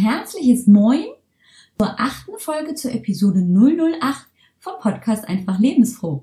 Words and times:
herzliches 0.00 0.66
Moin 0.66 1.04
zur 1.78 2.00
achten 2.00 2.38
Folge 2.38 2.74
zur 2.74 2.92
Episode 2.92 3.40
008 3.40 4.26
vom 4.58 4.72
Podcast 4.80 5.28
Einfach 5.28 5.58
Lebensfroh. 5.58 6.22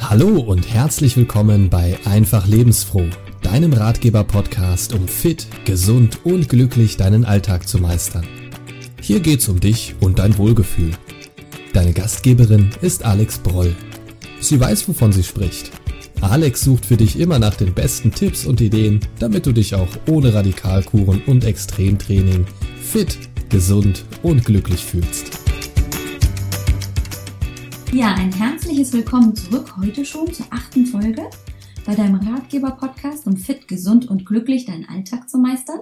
Hallo 0.00 0.40
und 0.40 0.72
herzlich 0.72 1.16
willkommen 1.16 1.70
bei 1.70 1.98
Einfach 2.04 2.48
Lebensfroh, 2.48 3.08
deinem 3.42 3.72
Ratgeber-Podcast, 3.72 4.92
um 4.92 5.06
fit, 5.06 5.46
gesund 5.64 6.24
und 6.24 6.48
glücklich 6.48 6.96
deinen 6.96 7.24
Alltag 7.24 7.68
zu 7.68 7.78
meistern. 7.78 8.26
Hier 9.00 9.20
geht's 9.20 9.48
um 9.48 9.60
dich 9.60 9.94
und 10.00 10.18
dein 10.18 10.36
Wohlgefühl. 10.36 10.92
Deine 11.72 11.92
Gastgeberin 11.92 12.70
ist 12.80 13.04
Alex 13.04 13.38
Broll. 13.38 13.76
Sie 14.40 14.58
weiß, 14.58 14.88
wovon 14.88 15.12
sie 15.12 15.22
spricht 15.22 15.70
Alex 16.22 16.62
sucht 16.62 16.86
für 16.86 16.96
dich 16.96 17.18
immer 17.18 17.38
nach 17.38 17.54
den 17.54 17.74
besten 17.74 18.10
Tipps 18.10 18.46
und 18.46 18.60
Ideen, 18.60 19.00
damit 19.18 19.46
du 19.46 19.52
dich 19.52 19.74
auch 19.74 19.88
ohne 20.08 20.32
Radikalkuren 20.32 21.22
und 21.26 21.44
Extremtraining 21.44 22.46
fit, 22.80 23.18
gesund 23.48 24.04
und 24.22 24.44
glücklich 24.44 24.84
fühlst. 24.84 25.38
Ja, 27.92 28.14
ein 28.14 28.32
herzliches 28.32 28.92
Willkommen 28.92 29.36
zurück 29.36 29.76
heute 29.76 30.04
schon 30.04 30.32
zur 30.32 30.46
achten 30.50 30.86
Folge 30.86 31.22
bei 31.84 31.94
deinem 31.94 32.16
Ratgeber-Podcast, 32.16 33.26
um 33.26 33.36
fit, 33.36 33.68
gesund 33.68 34.08
und 34.08 34.26
glücklich 34.26 34.64
deinen 34.64 34.88
Alltag 34.88 35.28
zu 35.28 35.38
meistern. 35.38 35.80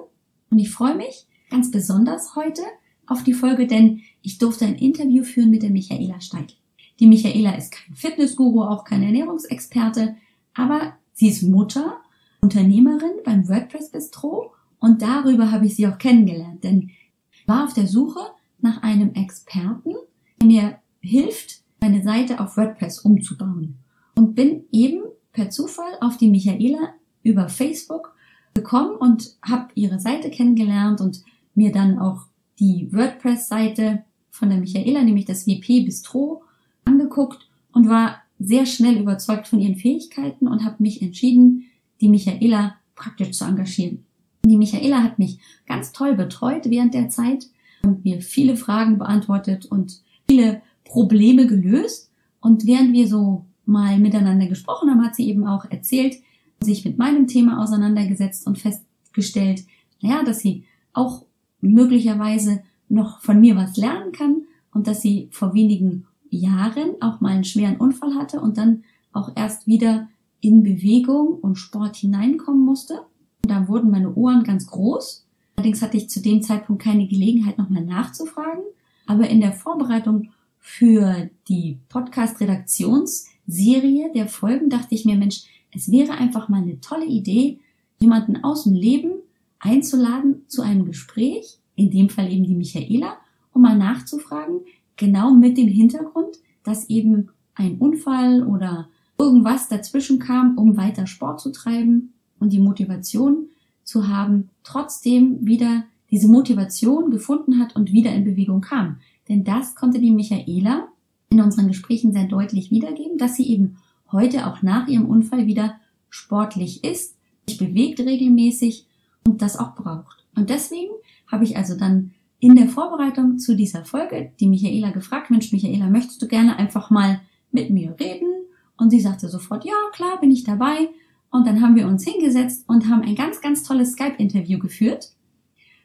Und 0.51 0.59
ich 0.59 0.71
freue 0.71 0.97
mich 0.97 1.27
ganz 1.49 1.71
besonders 1.71 2.35
heute 2.37 2.63
auf 3.07 3.23
die 3.23 3.35
Folge, 3.35 3.67
denn 3.67 4.03
ich 4.21 4.39
durfte 4.39 4.67
ein 4.67 4.77
Interview 4.77 5.23
führen 5.25 5.51
mit 5.51 5.63
der 5.63 5.71
Michaela 5.71 6.21
Steigl. 6.21 6.57
Die 7.01 7.07
Michaela 7.07 7.57
ist 7.57 7.73
kein 7.73 7.95
Fitnessguru, 7.95 8.63
auch 8.63 8.85
kein 8.85 9.03
Ernährungsexperte, 9.03 10.17
aber 10.55 10.95
sie 11.13 11.29
ist 11.29 11.43
Mutter, 11.43 12.01
Unternehmerin 12.41 13.23
beim 13.25 13.49
WordPress 13.49 13.91
Bistro 13.91 14.53
und 14.79 15.03
darüber 15.03 15.51
habe 15.51 15.67
ich 15.67 15.77
sie 15.77 15.87
auch 15.87 15.99
kennengelernt, 15.99 16.65
denn 16.65 16.91
ich 17.33 17.49
war 17.49 17.65
auf 17.65 17.75
der 17.75 17.87
Suche 17.87 18.21
nach 18.61 18.83
einem 18.83 19.15
Experten, 19.15 19.95
der 20.41 20.47
mir 20.47 20.79
hilft, 21.01 21.63
meine 21.81 22.03
Seite 22.03 22.41
auf 22.41 22.57
WordPress 22.57 23.01
umzubauen 23.01 23.79
und 24.15 24.35
bin 24.35 24.65
eben 24.73 25.03
per 25.33 25.51
Zufall 25.51 25.99
auf 26.01 26.17
die 26.17 26.31
Michaela 26.31 26.95
über 27.23 27.49
Facebook 27.49 28.15
gekommen 28.55 28.97
und 28.97 29.37
habe 29.43 29.69
ihre 29.75 29.99
Seite 29.99 30.31
kennengelernt 30.31 31.01
und 31.01 31.23
mir 31.55 31.73
dann 31.73 31.99
auch 31.99 32.27
die 32.59 32.89
WordPress-Seite 32.93 34.05
von 34.31 34.49
der 34.49 34.59
Michaela, 34.59 35.03
nämlich 35.03 35.25
das 35.25 35.47
WP 35.47 35.85
Bistro, 35.85 36.43
angeguckt 36.85 37.49
und 37.73 37.89
war 37.89 38.24
sehr 38.47 38.67
schnell 38.67 38.99
überzeugt 38.99 39.49
von 39.49 39.61
ihren 39.61 39.77
Fähigkeiten 39.77 40.49
und 40.49 40.65
habe 40.65 40.83
mich 40.83 41.03
entschieden, 41.03 41.65
die 42.01 42.09
Michaela 42.09 42.77
praktisch 42.95 43.33
zu 43.33 43.45
engagieren. 43.45 44.05
Die 44.45 44.57
Michaela 44.57 45.03
hat 45.03 45.19
mich 45.19 45.39
ganz 45.67 45.93
toll 45.93 46.15
betreut 46.15 46.69
während 46.69 46.95
der 46.95 47.09
Zeit 47.09 47.47
und 47.83 48.05
mir 48.05 48.21
viele 48.21 48.57
Fragen 48.57 48.99
beantwortet 48.99 49.67
und 49.67 50.01
viele 50.29 50.63
Probleme 50.85 51.47
gelöst. 51.47 52.11
Und 52.41 52.67
während 52.67 52.93
wir 52.93 53.09
so 53.09 53.47
mal 53.65 53.99
miteinander 53.99 54.47
gesprochen 54.47 54.91
haben, 54.91 55.05
hat 55.05 55.15
sie 55.15 55.29
eben 55.29 55.47
auch 55.47 55.65
erzählt, 55.71 56.17
sich 56.61 56.85
mit 56.85 56.99
meinem 56.99 57.27
Thema 57.27 57.63
auseinandergesetzt 57.63 58.47
und 58.47 58.59
festgestellt, 58.59 59.65
naja, 60.01 60.23
dass 60.25 60.41
sie 60.41 60.65
auch 60.93 61.25
möglicherweise 61.61 62.63
noch 62.89 63.21
von 63.21 63.41
mir 63.41 63.57
was 63.57 63.77
lernen 63.77 64.13
kann 64.13 64.43
und 64.73 64.87
dass 64.87 65.01
sie 65.01 65.29
vor 65.31 65.55
wenigen 65.55 66.07
Jahren 66.37 67.01
auch 67.01 67.21
mal 67.21 67.33
einen 67.33 67.45
schweren 67.45 67.77
Unfall 67.77 68.15
hatte 68.15 68.41
und 68.41 68.59
dann 68.59 68.85
auch 69.13 69.33
erst 69.37 69.67
wieder 69.67 70.09
in 70.41 70.63
Bewegung 70.63 71.39
und 71.41 71.57
Sport 71.57 71.97
hineinkommen 71.97 72.65
musste. 72.65 73.01
Und 73.43 73.51
da 73.51 73.69
wurden 73.69 73.91
meine 73.91 74.15
Ohren 74.15 74.45
ganz 74.45 74.67
groß. 74.67 75.27
Allerdings 75.57 75.83
hatte 75.83 75.97
ich 75.97 76.11
zu 76.11 76.21
dem 76.21 76.43
Zeitpunkt 76.43 76.83
keine 76.83 77.07
Gelegenheit, 77.07 77.59
nochmal 77.59 77.85
nachzufragen. 77.85 78.65
Aber 79.07 79.29
in 79.29 79.41
der 79.41 79.53
Vorbereitung 79.53 80.31
für 80.59 81.31
die 81.49 81.79
Podcast-Redaktionsserie 81.89 84.13
der 84.15 84.29
Folgen 84.29 84.71
dachte 84.71 84.95
ich 84.95 85.05
mir, 85.05 85.17
Mensch, 85.17 85.43
es 85.73 85.91
wäre 85.91 86.13
einfach 86.13 86.49
mal 86.49 86.63
eine 86.63 86.81
tolle 86.81 87.07
Idee, 87.07 87.59
jemanden 87.99 88.45
aus 88.45 88.63
dem 88.65 88.75
Leben 88.75 89.15
einzuladen 89.59 90.45
zu 90.49 90.63
einem 90.63 90.87
Gespräch, 90.87 91.59
in 91.75 91.91
dem 91.91 92.09
Fall 92.09 92.33
eben 92.33 92.45
die 92.45 92.55
Michaela, 92.55 93.19
um 93.53 93.63
mal 93.63 93.77
nachzufragen, 93.77 94.61
genau 94.97 95.33
mit 95.33 95.57
dem 95.57 95.69
Hintergrund, 95.69 96.37
dass 96.63 96.89
eben 96.89 97.31
ein 97.55 97.79
Unfall 97.79 98.47
oder 98.47 98.89
irgendwas 99.19 99.69
dazwischen 99.69 100.19
kam, 100.19 100.59
um 100.59 100.77
weiter 100.77 101.07
Sport 101.07 101.41
zu 101.41 101.53
treiben 101.53 102.15
und 102.39 102.53
die 102.53 102.59
Motivation 102.59 103.49
zu 103.85 104.09
haben, 104.09 104.51
trotzdem 104.63 105.47
wieder 105.47 105.85
diese 106.11 106.29
Motivation 106.29 107.11
gefunden 107.11 107.59
hat 107.59 107.77
und 107.77 107.93
wieder 107.93 108.13
in 108.13 108.25
Bewegung 108.25 108.61
kam. 108.61 108.99
Denn 109.29 109.45
das 109.45 109.75
konnte 109.75 110.01
die 110.01 110.11
Michaela 110.11 110.89
in 111.31 111.41
unseren 111.41 111.69
Gesprächen 111.69 112.13
sehr 112.13 112.25
deutlich 112.25 112.71
wiedergeben, 112.71 113.19
dass 113.19 113.37
sie 113.37 113.49
eben 113.49 113.77
heute 114.13 114.47
auch 114.47 114.63
nach 114.63 114.87
ihrem 114.89 115.07
Unfall 115.07 115.47
wieder 115.47 115.75
sportlich 116.11 116.85
ist, 116.85 117.17
sich 117.49 117.59
bewegt 117.59 118.01
regelmäßig 118.01 118.87
und 119.27 119.43
das 119.43 119.59
auch 119.59 119.75
braucht. 119.75 120.25
Und 120.37 120.51
deswegen 120.51 120.93
habe 121.27 121.45
ich 121.45 121.57
also 121.57 121.77
dann 121.77 122.13
in 122.45 122.57
der 122.57 122.69
Vorbereitung 122.69 123.39
zu 123.39 123.57
dieser 123.57 123.87
Folge 123.87 124.33
die 124.39 124.49
Michaela 124.49 124.91
gefragt, 124.91 125.31
Mensch, 125.31 125.51
Michaela, 125.51 125.89
möchtest 125.89 126.21
du 126.21 126.29
gerne 126.29 126.59
einfach 126.59 126.91
mal 126.91 127.23
mit 127.53 127.71
mir 127.71 127.97
reden? 127.99 128.29
Und 128.77 128.91
sie 128.91 129.01
sagte 129.01 129.31
sofort, 129.31 129.65
ja, 129.65 129.73
klar, 129.95 130.21
bin 130.21 130.31
ich 130.31 130.45
dabei. 130.45 130.91
Und 131.31 131.47
dann 131.47 131.63
haben 131.63 131.75
wir 131.75 131.87
uns 131.87 132.05
hingesetzt 132.05 132.65
und 132.69 132.87
haben 132.91 133.01
ein 133.01 133.15
ganz, 133.15 133.41
ganz 133.41 133.63
tolles 133.63 133.93
Skype-Interview 133.93 134.59
geführt. 134.59 135.15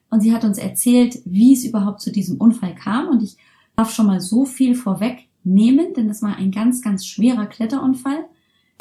Und 0.09 0.19
sie 0.19 0.33
hat 0.33 0.43
uns 0.43 0.57
erzählt, 0.57 1.21
wie 1.23 1.53
es 1.53 1.63
überhaupt 1.63 2.01
zu 2.01 2.11
diesem 2.11 2.35
Unfall 2.35 2.75
kam. 2.75 3.07
Und 3.07 3.23
ich 3.23 3.37
darf 3.77 3.93
schon 3.93 4.07
mal 4.07 4.19
so 4.19 4.43
viel 4.43 4.75
vorwegnehmen, 4.75 5.93
denn 5.93 6.09
das 6.09 6.21
war 6.21 6.35
ein 6.35 6.51
ganz, 6.51 6.81
ganz 6.81 7.05
schwerer 7.05 7.45
Kletterunfall. 7.45 8.25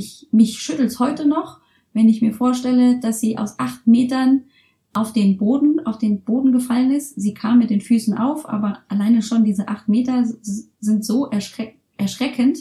Ich, 0.01 0.27
mich 0.33 0.59
schüttelt's 0.59 0.99
heute 0.99 1.29
noch, 1.29 1.61
wenn 1.93 2.09
ich 2.09 2.23
mir 2.23 2.33
vorstelle, 2.33 2.99
dass 2.99 3.21
sie 3.21 3.39
aus 3.39 3.61
acht 3.61 3.87
Metern 3.87 4.47
auf 4.93 5.13
den 5.13 5.37
Boden, 5.37 5.85
auf 5.87 5.99
den 5.99 6.23
Boden 6.23 6.53
gefallen 6.53 6.91
ist. 6.91 7.21
Sie 7.21 7.35
kam 7.35 7.59
mit 7.59 7.71
den 7.71 7.81
Füßen 7.81 8.17
auf, 8.17 8.49
aber 8.49 8.79
alleine 8.89 9.23
schon 9.23 9.45
diese 9.45 9.69
acht 9.69 9.89
Meter 9.89 10.25
sind 10.25 11.05
so 11.05 11.27
erschreck 11.27 11.77
erschreckend. 11.97 12.59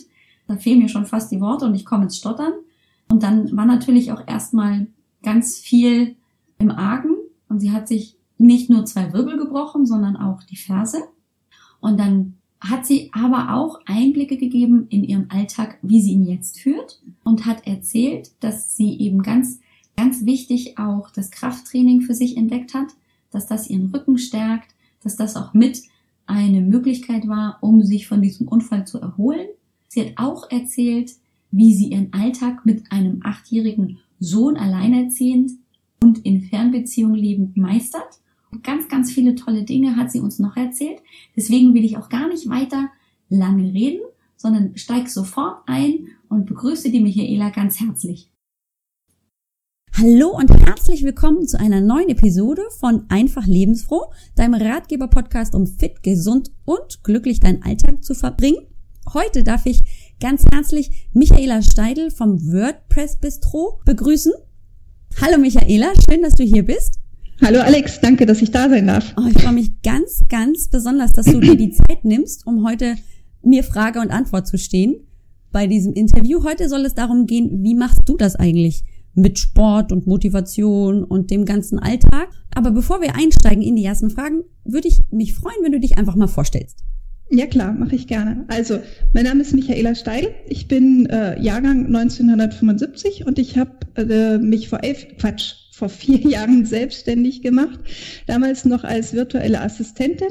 Da 0.48 0.56
fehlen 0.56 0.80
mir 0.80 0.90
schon 0.90 1.06
fast 1.06 1.32
die 1.32 1.40
Worte 1.40 1.66
und 1.66 1.76
ich 1.76 1.86
komme 1.86 2.06
ins 2.06 2.18
Stottern. 2.18 2.54
Und 3.10 3.22
dann 3.24 3.56
war 3.56 3.66
natürlich 3.66 4.12
auch 4.12 4.28
erstmal 4.28 4.88
ganz 5.22 5.58
viel 5.58 6.16
im 6.58 6.72
Argen 6.72 7.16
und 7.50 7.60
sie 7.60 7.72
hat 7.72 7.88
sich 7.88 8.18
nicht 8.38 8.70
nur 8.70 8.86
zwei 8.86 9.14
Wirbel 9.14 9.38
gebrochen, 9.38 9.86
sondern 9.86 10.16
auch 10.16 10.44
die 10.44 10.58
Ferse. 10.58 11.04
Und 11.80 12.00
dann 12.00 12.38
hat 12.60 12.86
sie 12.86 13.12
aber 13.14 13.56
auch 13.56 13.80
Einblicke 13.86 14.38
gegeben 14.38 14.88
in 14.90 15.04
ihren 15.04 15.30
Alltag, 15.30 15.78
wie 15.82 16.02
sie 16.02 16.14
ihn 16.14 16.26
jetzt 16.26 16.60
führt 16.60 17.02
und 17.24 17.46
hat 17.46 17.68
erzählt, 17.68 18.32
dass 18.40 18.76
sie 18.76 19.00
eben 19.00 19.22
ganz 19.22 19.60
ganz 19.98 20.26
wichtig 20.26 20.78
auch 20.78 21.10
das 21.10 21.32
Krafttraining 21.32 22.02
für 22.02 22.14
sich 22.14 22.38
entdeckt 22.38 22.74
hat, 22.74 22.88
dass 23.32 23.48
das 23.48 23.70
ihren 23.70 23.88
Rücken 23.88 24.18
stärkt, 24.18 24.74
dass 25.04 25.18
das 25.18 25.36
auch 25.36 25.54
mit 25.54 25.82
eine 26.28 26.62
Möglichkeit 26.62 27.28
war, 27.28 27.58
um 27.62 27.84
sich 27.84 28.08
von 28.08 28.22
diesem 28.22 28.48
Unfall 28.48 28.86
zu 28.86 29.00
erholen. 29.00 29.48
Sie 29.88 30.02
hat 30.02 30.14
auch 30.16 30.50
erzählt, 30.50 31.12
wie 31.52 31.74
sie 31.74 31.90
ihren 31.90 32.14
Alltag 32.14 32.66
mit 32.66 32.92
einem 32.92 33.22
achtjährigen 33.24 34.00
Sohn 34.20 34.58
alleinerziehend 34.58 35.52
und 36.02 36.20
in 36.20 36.42
Fernbeziehung 36.42 37.14
lebend 37.14 37.58
meistert. 37.58 38.20
Und 38.52 38.64
ganz, 38.64 38.88
ganz 38.88 39.12
viele 39.12 39.36
tolle 39.36 39.64
Dinge 39.64 39.96
hat 39.96 40.12
sie 40.12 40.20
uns 40.20 40.40
noch 40.40 40.56
erzählt. 40.56 41.02
Deswegen 41.36 41.74
will 41.74 41.86
ich 41.86 41.98
auch 41.98 42.10
gar 42.10 42.28
nicht 42.28 42.50
weiter 42.50 42.90
lange 43.30 43.74
reden, 43.74 44.02
sondern 44.36 44.78
steig 44.78 45.10
sofort 45.10 45.64
ein 45.66 46.08
und 46.30 46.46
begrüße 46.46 46.92
die 46.92 47.02
Michaela 47.02 47.50
ganz 47.50 47.80
herzlich. 47.80 48.30
Hallo 50.00 50.30
und 50.30 50.52
herzlich 50.52 51.04
willkommen 51.04 51.48
zu 51.48 51.60
einer 51.60 51.82
neuen 51.82 52.10
Episode 52.10 52.62
von 52.80 53.06
Einfach 53.10 53.48
Lebensfroh, 53.48 54.14
deinem 54.36 54.54
Ratgeber-Podcast, 54.54 55.56
um 55.56 55.66
fit, 55.66 56.04
gesund 56.04 56.52
und 56.66 57.04
glücklich 57.04 57.40
deinen 57.40 57.64
Alltag 57.64 58.04
zu 58.04 58.14
verbringen. 58.14 58.60
Heute 59.12 59.42
darf 59.42 59.66
ich 59.66 59.80
ganz 60.20 60.46
herzlich 60.54 61.08
Michaela 61.14 61.64
Steidl 61.64 62.12
vom 62.12 62.40
WordPress 62.46 63.16
Bistro 63.16 63.82
begrüßen. 63.86 64.34
Hallo 65.20 65.40
Michaela, 65.40 65.92
schön, 66.08 66.22
dass 66.22 66.36
du 66.36 66.44
hier 66.44 66.64
bist. 66.64 67.00
Hallo 67.44 67.60
Alex, 67.62 68.00
danke, 68.00 68.28
dass 68.28 68.44
ich 68.44 68.52
da 68.52 68.70
sein 68.70 68.86
darf. 68.86 69.16
Oh, 69.18 69.28
ich 69.28 69.42
freue 69.42 69.54
mich 69.54 69.82
ganz, 69.82 70.22
ganz 70.30 70.68
besonders, 70.68 71.14
dass 71.14 71.26
du 71.26 71.40
dir 71.40 71.56
die 71.56 71.72
Zeit 71.72 72.06
nimmst, 72.06 72.46
um 72.46 72.68
heute 72.68 72.98
mir 73.42 73.64
Frage 73.64 74.00
und 74.00 74.12
Antwort 74.12 74.46
zu 74.46 74.60
stehen 74.60 75.08
bei 75.52 75.66
diesem 75.66 75.94
Interview. 75.94 76.44
Heute 76.44 76.70
soll 76.70 76.86
es 76.86 76.94
darum 76.94 77.26
gehen, 77.26 77.64
wie 77.64 77.74
machst 77.74 78.02
du 78.06 78.16
das 78.16 78.36
eigentlich? 78.36 78.84
Mit 79.18 79.40
Sport 79.40 79.92
und 79.92 80.08
Motivation 80.08 81.04
und 81.04 81.32
dem 81.32 81.44
ganzen 81.46 81.80
Alltag. 81.80 82.30
Aber 82.54 82.72
bevor 82.72 83.02
wir 83.02 83.16
einsteigen 83.16 83.64
in 83.64 83.76
die 83.76 83.84
ersten 83.84 84.10
Fragen, 84.10 84.44
würde 84.64 84.88
ich 84.88 85.00
mich 85.12 85.34
freuen, 85.34 85.58
wenn 85.64 85.72
du 85.72 85.80
dich 85.80 85.98
einfach 85.98 86.16
mal 86.16 86.28
vorstellst. 86.28 86.84
Ja 87.30 87.46
klar, 87.46 87.74
mache 87.74 87.96
ich 87.96 88.08
gerne. 88.08 88.46
Also, 88.48 88.80
mein 89.14 89.26
Name 89.26 89.42
ist 89.42 89.54
Michaela 89.54 89.96
Steidl. 89.96 90.30
Ich 90.48 90.70
bin 90.70 91.08
äh, 91.08 91.42
Jahrgang 91.42 91.88
1975 91.88 93.26
und 93.26 93.38
ich 93.38 93.58
habe 93.58 93.72
äh, 93.96 94.38
mich 94.38 94.70
vor 94.70 94.84
elf, 94.84 95.06
Quatsch, 95.18 95.56
vor 95.78 95.90
vier 95.90 96.20
Jahren 96.30 96.66
selbstständig 96.66 97.42
gemacht, 97.42 97.80
damals 98.26 98.66
noch 98.66 98.84
als 98.84 99.14
virtuelle 99.14 99.62
Assistentin. 99.62 100.30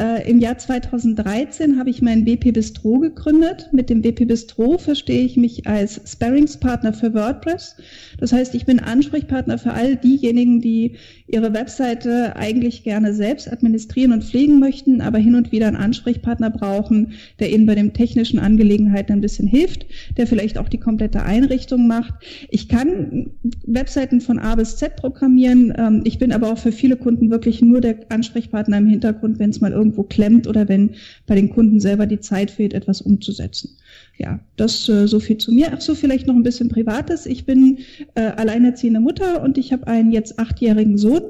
Äh, 0.00 0.30
Im 0.30 0.38
Jahr 0.38 0.56
2013 0.56 1.78
habe 1.78 1.90
ich 1.90 2.00
mein 2.00 2.24
BP 2.24 2.52
Bistro 2.52 3.00
gegründet. 3.00 3.68
Mit 3.72 3.90
dem 3.90 4.00
BP 4.00 4.26
Bistro 4.26 4.78
verstehe 4.78 5.24
ich 5.24 5.36
mich 5.36 5.66
als 5.66 6.00
Sparringspartner 6.06 6.92
für 6.92 7.12
WordPress. 7.14 7.76
Das 8.18 8.32
heißt, 8.32 8.54
ich 8.54 8.64
bin 8.64 8.78
Ansprechpartner 8.78 9.58
für 9.58 9.72
all 9.72 9.96
diejenigen, 9.96 10.60
die 10.60 10.94
ihre 11.26 11.52
Webseite 11.52 12.36
eigentlich 12.36 12.84
gerne 12.84 13.12
selbst 13.12 13.52
administrieren 13.52 14.12
und 14.12 14.24
pflegen 14.24 14.60
möchten, 14.60 15.00
aber 15.00 15.18
hin 15.18 15.34
und 15.34 15.50
wieder 15.50 15.66
einen 15.66 15.76
Ansprechpartner 15.76 16.50
brauchen, 16.50 17.12
der 17.40 17.50
ihnen 17.50 17.66
bei 17.66 17.74
den 17.74 17.92
technischen 17.92 18.38
Angelegenheiten 18.38 19.14
ein 19.14 19.20
bisschen 19.20 19.48
hilft, 19.48 19.84
der 20.16 20.28
vielleicht 20.28 20.58
auch 20.58 20.68
die 20.68 20.78
komplette 20.78 21.24
Einrichtung 21.24 21.88
macht. 21.88 22.14
Ich 22.50 22.68
kann 22.68 23.32
Webseiten 23.66 24.20
von 24.20 24.38
A 24.38 24.54
bis 24.54 24.76
Z 24.78 24.96
programmieren. 24.96 25.74
Ähm, 25.76 26.02
ich 26.04 26.18
bin 26.18 26.32
aber 26.32 26.52
auch 26.52 26.58
für 26.58 26.72
viele 26.72 26.96
Kunden 26.96 27.30
wirklich 27.30 27.60
nur 27.60 27.80
der 27.80 27.98
Ansprechpartner 28.10 28.78
im 28.78 28.86
Hintergrund, 28.86 29.38
wenn 29.38 29.50
es 29.50 29.60
mal 29.60 29.72
irgendwo 29.72 30.04
klemmt 30.04 30.46
oder 30.46 30.68
wenn 30.68 30.90
bei 31.26 31.34
den 31.34 31.50
Kunden 31.50 31.80
selber 31.80 32.06
die 32.06 32.20
Zeit 32.20 32.50
fehlt, 32.50 32.72
etwas 32.72 33.00
umzusetzen. 33.00 33.76
Ja, 34.16 34.40
das 34.56 34.88
äh, 34.88 35.06
so 35.08 35.20
viel 35.20 35.38
zu 35.38 35.52
mir. 35.52 35.72
Ach 35.72 35.80
so, 35.80 35.94
vielleicht 35.94 36.26
noch 36.26 36.36
ein 36.36 36.44
bisschen 36.44 36.68
Privates. 36.68 37.26
Ich 37.26 37.44
bin 37.44 37.78
äh, 38.14 38.22
alleinerziehende 38.22 39.00
Mutter 39.00 39.42
und 39.42 39.58
ich 39.58 39.72
habe 39.72 39.86
einen 39.88 40.12
jetzt 40.12 40.38
achtjährigen 40.38 40.96
Sohn, 40.96 41.22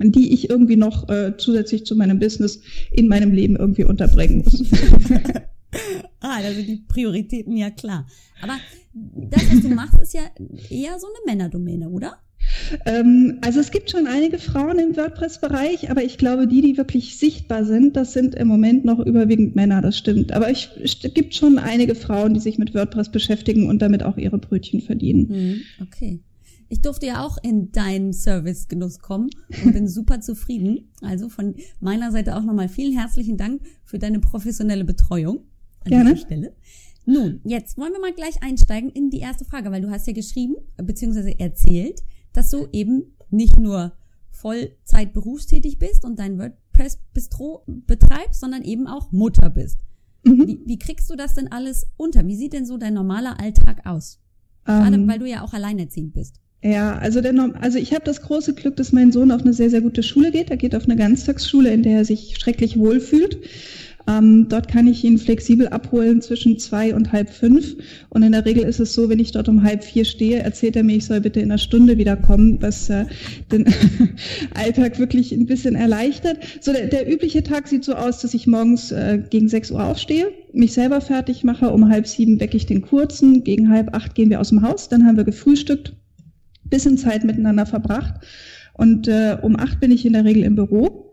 die 0.00 0.32
ich 0.32 0.50
irgendwie 0.50 0.76
noch 0.76 1.08
äh, 1.08 1.36
zusätzlich 1.38 1.86
zu 1.86 1.94
meinem 1.94 2.18
Business 2.18 2.60
in 2.90 3.08
meinem 3.08 3.32
Leben 3.32 3.56
irgendwie 3.56 3.84
unterbringen 3.84 4.42
muss. 4.44 4.64
ah, 6.20 6.36
also 6.36 6.60
die 6.60 6.84
Prioritäten 6.88 7.56
ja 7.56 7.70
klar. 7.70 8.06
Aber 8.42 8.56
das, 8.92 9.42
was 9.48 9.62
du 9.62 9.68
machst, 9.68 10.00
ist 10.00 10.14
ja 10.14 10.22
eher 10.70 10.98
so 10.98 11.06
eine 11.06 11.32
Männerdomäne, 11.32 11.88
oder? 11.88 12.18
Ähm, 12.84 13.38
also 13.42 13.60
es 13.60 13.70
gibt 13.70 13.90
schon 13.90 14.06
einige 14.06 14.38
Frauen 14.38 14.78
im 14.78 14.96
WordPress-Bereich, 14.96 15.90
aber 15.90 16.04
ich 16.04 16.18
glaube, 16.18 16.46
die, 16.46 16.60
die 16.60 16.76
wirklich 16.76 17.16
sichtbar 17.18 17.64
sind, 17.64 17.96
das 17.96 18.12
sind 18.12 18.34
im 18.34 18.48
Moment 18.48 18.84
noch 18.84 18.98
überwiegend 18.98 19.56
Männer, 19.56 19.80
das 19.82 19.96
stimmt. 19.96 20.32
Aber 20.32 20.50
es 20.50 20.68
gibt 21.14 21.34
schon 21.34 21.58
einige 21.58 21.94
Frauen, 21.94 22.34
die 22.34 22.40
sich 22.40 22.58
mit 22.58 22.74
WordPress 22.74 23.10
beschäftigen 23.10 23.68
und 23.68 23.80
damit 23.80 24.02
auch 24.02 24.16
ihre 24.16 24.38
Brötchen 24.38 24.80
verdienen. 24.80 25.28
Hm, 25.28 25.60
okay. 25.82 26.20
Ich 26.70 26.82
durfte 26.82 27.06
ja 27.06 27.24
auch 27.24 27.38
in 27.42 27.72
deinen 27.72 28.12
Servicegenuss 28.12 28.98
kommen 28.98 29.30
und 29.64 29.72
bin 29.72 29.88
super 29.88 30.20
zufrieden. 30.20 30.90
Also 31.00 31.28
von 31.28 31.54
meiner 31.80 32.12
Seite 32.12 32.36
auch 32.36 32.42
nochmal 32.42 32.68
vielen 32.68 32.96
herzlichen 32.96 33.38
Dank 33.38 33.62
für 33.84 33.98
deine 33.98 34.20
professionelle 34.20 34.84
Betreuung 34.84 35.40
an 35.84 35.90
Gerne. 35.90 36.12
dieser 36.12 36.26
Stelle. 36.26 36.52
Nun, 37.06 37.40
jetzt 37.44 37.78
wollen 37.78 37.92
wir 37.92 38.00
mal 38.00 38.12
gleich 38.12 38.42
einsteigen 38.42 38.90
in 38.90 39.08
die 39.08 39.20
erste 39.20 39.46
Frage, 39.46 39.70
weil 39.70 39.80
du 39.80 39.90
hast 39.90 40.06
ja 40.06 40.12
geschrieben 40.12 40.56
bzw. 40.76 41.36
erzählt, 41.38 42.02
dass 42.32 42.50
du 42.50 42.68
eben 42.72 43.14
nicht 43.30 43.58
nur 43.58 43.92
Vollzeit 44.30 45.12
berufstätig 45.12 45.78
bist 45.78 46.04
und 46.04 46.18
dein 46.18 46.38
WordPress-Bistro 46.38 47.64
betreibst, 47.66 48.40
sondern 48.40 48.62
eben 48.62 48.86
auch 48.86 49.10
Mutter 49.12 49.50
bist. 49.50 49.80
Mhm. 50.24 50.46
Wie, 50.46 50.60
wie, 50.64 50.78
kriegst 50.78 51.10
du 51.10 51.16
das 51.16 51.34
denn 51.34 51.50
alles 51.50 51.86
unter? 51.96 52.26
Wie 52.26 52.36
sieht 52.36 52.52
denn 52.52 52.66
so 52.66 52.76
dein 52.76 52.94
normaler 52.94 53.40
Alltag 53.40 53.84
aus? 53.84 54.20
Gerade 54.64 54.96
ähm, 54.96 55.08
weil 55.08 55.18
du 55.18 55.26
ja 55.26 55.42
auch 55.42 55.54
alleinerziehend 55.54 56.12
bist. 56.12 56.40
Ja, 56.62 56.98
also, 56.98 57.20
der, 57.20 57.34
also 57.60 57.78
ich 57.78 57.92
habe 57.92 58.04
das 58.04 58.20
große 58.20 58.54
Glück, 58.54 58.76
dass 58.76 58.92
mein 58.92 59.12
Sohn 59.12 59.30
auf 59.30 59.42
eine 59.42 59.52
sehr, 59.52 59.70
sehr 59.70 59.80
gute 59.80 60.02
Schule 60.02 60.32
geht. 60.32 60.50
Er 60.50 60.56
geht 60.56 60.74
auf 60.74 60.84
eine 60.84 60.96
Ganztagsschule, 60.96 61.72
in 61.72 61.82
der 61.82 61.98
er 61.98 62.04
sich 62.04 62.36
schrecklich 62.38 62.78
wohlfühlt. 62.78 63.38
Ähm, 64.08 64.48
dort 64.48 64.68
kann 64.68 64.86
ich 64.86 65.04
ihn 65.04 65.18
flexibel 65.18 65.68
abholen 65.68 66.22
zwischen 66.22 66.58
zwei 66.58 66.94
und 66.94 67.12
halb 67.12 67.28
fünf. 67.28 67.76
Und 68.08 68.22
in 68.22 68.32
der 68.32 68.46
Regel 68.46 68.64
ist 68.64 68.80
es 68.80 68.94
so, 68.94 69.10
wenn 69.10 69.18
ich 69.18 69.32
dort 69.32 69.50
um 69.50 69.62
halb 69.62 69.84
vier 69.84 70.06
stehe, 70.06 70.38
erzählt 70.38 70.76
er 70.76 70.82
mir, 70.82 70.96
ich 70.96 71.04
soll 71.04 71.20
bitte 71.20 71.40
in 71.40 71.50
einer 71.50 71.58
Stunde 71.58 71.98
wiederkommen, 71.98 72.56
was 72.62 72.88
äh, 72.88 73.04
den 73.52 73.66
Alltag 74.54 74.98
wirklich 74.98 75.32
ein 75.32 75.44
bisschen 75.44 75.74
erleichtert. 75.74 76.38
So 76.62 76.72
der, 76.72 76.86
der, 76.86 77.12
übliche 77.12 77.42
Tag 77.42 77.68
sieht 77.68 77.84
so 77.84 77.94
aus, 77.94 78.20
dass 78.20 78.32
ich 78.32 78.46
morgens 78.46 78.92
äh, 78.92 79.22
gegen 79.28 79.48
sechs 79.48 79.70
Uhr 79.70 79.84
aufstehe, 79.84 80.28
mich 80.54 80.72
selber 80.72 81.02
fertig 81.02 81.44
mache, 81.44 81.68
um 81.68 81.90
halb 81.90 82.06
sieben 82.06 82.40
wecke 82.40 82.56
ich 82.56 82.64
den 82.64 82.80
kurzen, 82.80 83.44
gegen 83.44 83.68
halb 83.68 83.94
acht 83.94 84.14
gehen 84.14 84.30
wir 84.30 84.40
aus 84.40 84.48
dem 84.48 84.62
Haus, 84.62 84.88
dann 84.88 85.04
haben 85.04 85.18
wir 85.18 85.24
gefrühstückt, 85.24 85.92
bisschen 86.64 86.96
Zeit 86.96 87.24
miteinander 87.24 87.66
verbracht. 87.66 88.14
Und 88.72 89.08
äh, 89.08 89.36
um 89.42 89.58
acht 89.58 89.80
bin 89.80 89.90
ich 89.90 90.06
in 90.06 90.14
der 90.14 90.24
Regel 90.24 90.44
im 90.44 90.54
Büro 90.54 91.07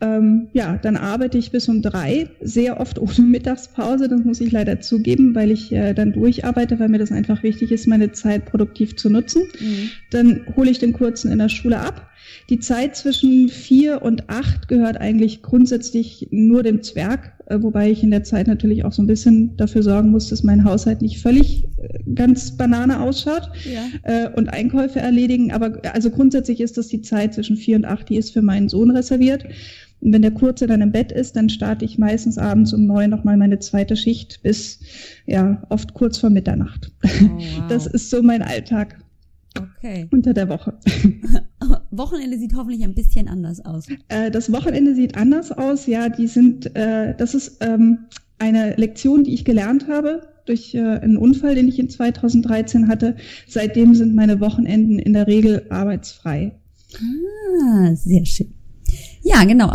ähm, 0.00 0.48
ja, 0.52 0.78
dann 0.78 0.96
arbeite 0.96 1.38
ich 1.38 1.50
bis 1.50 1.68
um 1.68 1.82
drei, 1.82 2.28
sehr 2.40 2.80
oft 2.80 2.98
ohne 2.98 3.12
Mittagspause, 3.18 4.08
das 4.08 4.24
muss 4.24 4.40
ich 4.40 4.52
leider 4.52 4.80
zugeben, 4.80 5.34
weil 5.34 5.50
ich 5.50 5.72
äh, 5.72 5.94
dann 5.94 6.12
durcharbeite, 6.12 6.78
weil 6.78 6.88
mir 6.88 6.98
das 6.98 7.12
einfach 7.12 7.42
wichtig 7.42 7.70
ist, 7.72 7.86
meine 7.86 8.12
Zeit 8.12 8.46
produktiv 8.46 8.96
zu 8.96 9.10
nutzen. 9.10 9.42
Mhm. 9.60 9.90
Dann 10.10 10.40
hole 10.56 10.70
ich 10.70 10.78
den 10.78 10.92
Kurzen 10.92 11.30
in 11.30 11.38
der 11.38 11.48
Schule 11.48 11.78
ab. 11.78 12.10
Die 12.48 12.58
Zeit 12.58 12.96
zwischen 12.96 13.48
vier 13.48 14.02
und 14.02 14.28
acht 14.28 14.68
gehört 14.68 15.00
eigentlich 15.00 15.42
grundsätzlich 15.42 16.28
nur 16.30 16.62
dem 16.62 16.82
Zwerg, 16.82 17.32
äh, 17.46 17.62
wobei 17.62 17.90
ich 17.90 18.02
in 18.02 18.10
der 18.10 18.24
Zeit 18.24 18.46
natürlich 18.46 18.84
auch 18.84 18.92
so 18.92 19.02
ein 19.02 19.06
bisschen 19.06 19.56
dafür 19.56 19.82
sorgen 19.82 20.10
muss, 20.10 20.28
dass 20.28 20.42
mein 20.42 20.64
Haushalt 20.64 21.02
nicht 21.02 21.20
völlig 21.20 21.64
äh, 21.64 21.98
ganz 22.14 22.56
Banane 22.56 23.00
ausschaut 23.00 23.50
ja. 23.64 23.84
äh, 24.02 24.30
und 24.34 24.48
Einkäufe 24.48 24.98
erledigen. 24.98 25.52
Aber 25.52 25.80
also 25.92 26.10
grundsätzlich 26.10 26.60
ist 26.60 26.78
das 26.78 26.88
die 26.88 27.02
Zeit 27.02 27.34
zwischen 27.34 27.56
vier 27.56 27.76
und 27.76 27.84
acht, 27.84 28.08
die 28.08 28.16
ist 28.16 28.32
für 28.32 28.42
meinen 28.42 28.68
Sohn 28.68 28.90
reserviert. 28.90 29.44
Und 30.00 30.12
wenn 30.12 30.22
der 30.22 30.30
Kurze 30.30 30.66
dann 30.66 30.80
im 30.80 30.92
Bett 30.92 31.12
ist, 31.12 31.36
dann 31.36 31.48
starte 31.48 31.84
ich 31.84 31.98
meistens 31.98 32.38
abends 32.38 32.72
um 32.72 32.86
neun 32.86 33.10
nochmal 33.10 33.36
meine 33.36 33.58
zweite 33.58 33.96
Schicht 33.96 34.42
bis, 34.42 34.80
ja, 35.26 35.62
oft 35.68 35.94
kurz 35.94 36.18
vor 36.18 36.30
Mitternacht. 36.30 36.90
Oh, 37.04 37.08
wow. 37.20 37.68
Das 37.68 37.86
ist 37.86 38.10
so 38.10 38.22
mein 38.22 38.42
Alltag. 38.42 38.98
Okay. 39.58 40.06
Unter 40.10 40.32
der 40.32 40.48
Woche. 40.48 40.78
Wochenende 41.90 42.38
sieht 42.38 42.54
hoffentlich 42.54 42.84
ein 42.84 42.94
bisschen 42.94 43.28
anders 43.28 43.64
aus. 43.64 43.86
Äh, 44.08 44.30
das 44.30 44.52
Wochenende 44.52 44.94
sieht 44.94 45.16
anders 45.16 45.50
aus, 45.50 45.86
ja. 45.86 46.08
Die 46.08 46.28
sind, 46.28 46.74
äh, 46.76 47.14
das 47.16 47.34
ist 47.34 47.58
ähm, 47.60 48.06
eine 48.38 48.76
Lektion, 48.76 49.24
die 49.24 49.34
ich 49.34 49.44
gelernt 49.44 49.88
habe 49.88 50.22
durch 50.46 50.74
äh, 50.74 50.80
einen 50.80 51.16
Unfall, 51.16 51.54
den 51.54 51.68
ich 51.68 51.78
in 51.78 51.88
2013 51.88 52.88
hatte. 52.88 53.16
Seitdem 53.46 53.94
sind 53.94 54.14
meine 54.14 54.40
Wochenenden 54.40 54.98
in 54.98 55.12
der 55.12 55.26
Regel 55.26 55.66
arbeitsfrei. 55.68 56.52
Ah, 56.94 57.94
sehr 57.94 58.24
schön. 58.24 58.54
Ja, 59.30 59.44
genau. 59.44 59.70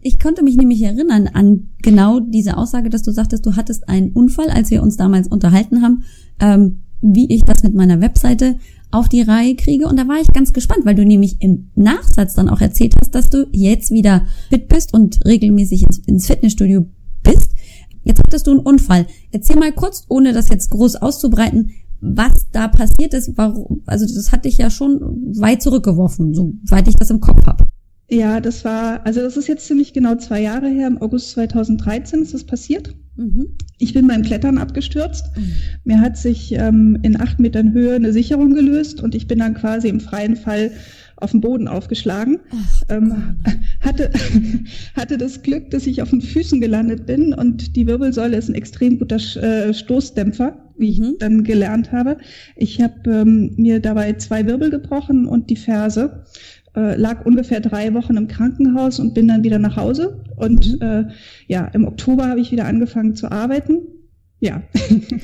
Ich 0.00 0.18
konnte 0.18 0.42
mich 0.42 0.56
nämlich 0.56 0.82
erinnern 0.82 1.28
an 1.28 1.68
genau 1.82 2.20
diese 2.20 2.56
Aussage, 2.56 2.88
dass 2.88 3.02
du 3.02 3.10
sagtest, 3.10 3.44
du 3.44 3.54
hattest 3.54 3.88
einen 3.88 4.12
Unfall, 4.12 4.48
als 4.48 4.70
wir 4.70 4.82
uns 4.82 4.96
damals 4.96 5.28
unterhalten 5.28 5.82
haben, 5.82 6.04
ähm, 6.40 6.78
wie 7.02 7.30
ich 7.30 7.44
das 7.44 7.62
mit 7.62 7.74
meiner 7.74 8.00
Webseite 8.00 8.56
auf 8.90 9.10
die 9.10 9.20
Reihe 9.20 9.56
kriege. 9.56 9.86
Und 9.86 9.98
da 9.98 10.08
war 10.08 10.20
ich 10.22 10.32
ganz 10.32 10.54
gespannt, 10.54 10.86
weil 10.86 10.94
du 10.94 11.04
nämlich 11.04 11.36
im 11.40 11.70
Nachsatz 11.74 12.32
dann 12.32 12.48
auch 12.48 12.62
erzählt 12.62 12.94
hast, 12.98 13.14
dass 13.14 13.28
du 13.28 13.46
jetzt 13.52 13.90
wieder 13.90 14.24
fit 14.48 14.68
bist 14.68 14.94
und 14.94 15.22
regelmäßig 15.26 15.84
ins, 16.06 16.26
Fitnessstudio 16.26 16.86
bist. 17.22 17.50
Jetzt 18.04 18.22
hattest 18.26 18.46
du 18.46 18.52
einen 18.52 18.60
Unfall. 18.60 19.06
Erzähl 19.32 19.56
mal 19.56 19.72
kurz, 19.72 20.06
ohne 20.08 20.32
das 20.32 20.48
jetzt 20.48 20.70
groß 20.70 20.96
auszubreiten, 20.96 21.72
was 22.00 22.46
da 22.52 22.68
passiert 22.68 23.12
ist. 23.12 23.32
Warum, 23.36 23.82
also 23.84 24.06
das 24.06 24.32
hat 24.32 24.46
dich 24.46 24.56
ja 24.56 24.70
schon 24.70 25.00
weit 25.36 25.60
zurückgeworfen, 25.60 26.32
soweit 26.32 26.88
ich 26.88 26.96
das 26.96 27.10
im 27.10 27.20
Kopf 27.20 27.44
habe. 27.46 27.64
Ja, 28.08 28.40
das 28.40 28.64
war, 28.64 29.04
also 29.06 29.20
das 29.20 29.36
ist 29.36 29.48
jetzt 29.48 29.66
ziemlich 29.66 29.92
genau 29.92 30.16
zwei 30.16 30.42
Jahre 30.42 30.68
her. 30.68 30.86
Im 30.86 31.00
August 31.00 31.30
2013 31.30 32.22
ist 32.22 32.34
das 32.34 32.44
passiert. 32.44 32.94
Mhm. 33.16 33.48
Ich 33.78 33.94
bin 33.94 34.06
beim 34.06 34.22
Klettern 34.22 34.58
abgestürzt. 34.58 35.26
Mhm. 35.36 35.52
Mir 35.84 36.00
hat 36.00 36.18
sich 36.18 36.52
ähm, 36.52 36.98
in 37.02 37.20
acht 37.20 37.38
Metern 37.40 37.72
Höhe 37.72 37.94
eine 37.94 38.12
Sicherung 38.12 38.52
gelöst 38.54 39.02
und 39.02 39.14
ich 39.14 39.26
bin 39.26 39.38
dann 39.38 39.54
quasi 39.54 39.88
im 39.88 40.00
freien 40.00 40.36
Fall 40.36 40.72
auf 41.16 41.30
dem 41.30 41.40
Boden 41.40 41.68
aufgeschlagen. 41.68 42.40
Ach, 42.50 42.82
ähm, 42.90 43.36
hatte, 43.80 44.10
hatte 44.96 45.16
das 45.16 45.42
Glück, 45.42 45.70
dass 45.70 45.86
ich 45.86 46.02
auf 46.02 46.10
den 46.10 46.20
Füßen 46.20 46.60
gelandet 46.60 47.06
bin 47.06 47.32
und 47.32 47.76
die 47.76 47.86
Wirbelsäule 47.86 48.36
ist 48.36 48.48
ein 48.48 48.54
extrem 48.54 48.98
guter 48.98 49.16
äh, 49.16 49.72
Stoßdämpfer, 49.72 50.72
wie 50.76 50.90
ich 50.90 50.98
mhm. 50.98 51.14
dann 51.20 51.44
gelernt 51.44 51.92
habe. 51.92 52.18
Ich 52.56 52.82
habe 52.82 53.10
ähm, 53.10 53.54
mir 53.56 53.80
dabei 53.80 54.12
zwei 54.14 54.44
Wirbel 54.46 54.70
gebrochen 54.70 55.26
und 55.26 55.50
die 55.50 55.56
Ferse 55.56 56.24
äh, 56.76 56.96
lag 56.96 57.24
ungefähr 57.24 57.60
drei 57.60 57.94
Wochen 57.94 58.16
im 58.16 58.28
Krankenhaus 58.28 58.98
und 58.98 59.14
bin 59.14 59.28
dann 59.28 59.44
wieder 59.44 59.58
nach 59.58 59.76
Hause. 59.76 60.20
Und 60.36 60.80
mhm. 60.80 60.82
äh, 60.82 61.04
ja, 61.46 61.66
im 61.72 61.86
Oktober 61.86 62.28
habe 62.28 62.40
ich 62.40 62.52
wieder 62.52 62.66
angefangen 62.66 63.14
zu 63.14 63.30
arbeiten. 63.30 63.82
Ja. 64.40 64.62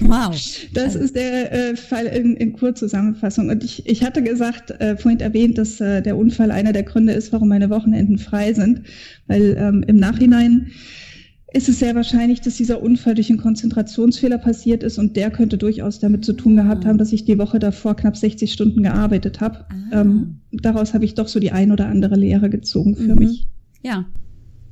Wow. 0.01 0.35
Das 0.73 0.95
ist 0.95 1.15
der 1.17 1.53
äh, 1.53 1.77
Fall 1.77 2.07
in, 2.07 2.37
in 2.37 2.53
Kurzzusammenfassung. 2.55 3.51
Und 3.51 3.65
ich, 3.65 3.87
ich 3.87 4.03
hatte 4.03 4.23
gesagt, 4.23 4.71
äh, 4.81 4.97
vorhin 4.97 5.21
erwähnt, 5.21 5.59
dass 5.59 5.81
äh, 5.81 6.01
der 6.01 6.17
Unfall 6.17 6.51
einer 6.51 6.73
der 6.73 6.85
Gründe 6.85 7.13
ist, 7.13 7.33
warum 7.33 7.49
meine 7.49 7.69
Wochenenden 7.71 8.19
frei 8.19 8.53
sind. 8.55 8.83
Weil 9.27 9.57
ähm, 9.59 9.85
im 9.87 9.97
Nachhinein 9.97 10.71
ist 11.53 11.69
es 11.69 11.79
sehr 11.81 11.95
wahrscheinlich, 11.95 12.41
dass 12.41 12.57
dieser 12.57 12.83
Unfall 12.83 13.15
durch 13.15 13.29
einen 13.29 13.41
Konzentrationsfehler 13.41 14.39
passiert 14.39 14.83
ist 14.83 14.99
und 14.99 15.17
der 15.17 15.31
könnte 15.31 15.59
durchaus 15.59 15.99
damit 15.99 16.25
zu 16.25 16.33
tun 16.33 16.57
gehabt 16.57 16.85
haben, 16.85 16.99
dass 16.99 17.13
ich 17.13 17.25
die 17.25 17.39
Woche 17.39 17.59
davor 17.59 17.97
knapp 17.97 18.17
60 18.17 18.53
Stunden 18.53 18.83
gearbeitet 18.83 19.41
habe. 19.41 19.67
Ah. 19.69 20.01
Ähm, 20.01 20.41
daraus 20.53 20.95
habe 20.95 21.05
ich 21.05 21.15
doch 21.15 21.29
so 21.29 21.41
die 21.41 21.53
ein 21.53 21.73
oder 21.73 21.89
andere 21.89 22.15
Lehre 22.15 22.51
gezogen 22.51 22.95
für 22.95 23.15
mhm. 23.15 23.19
mich. 23.19 23.47
Ja. 23.83 24.07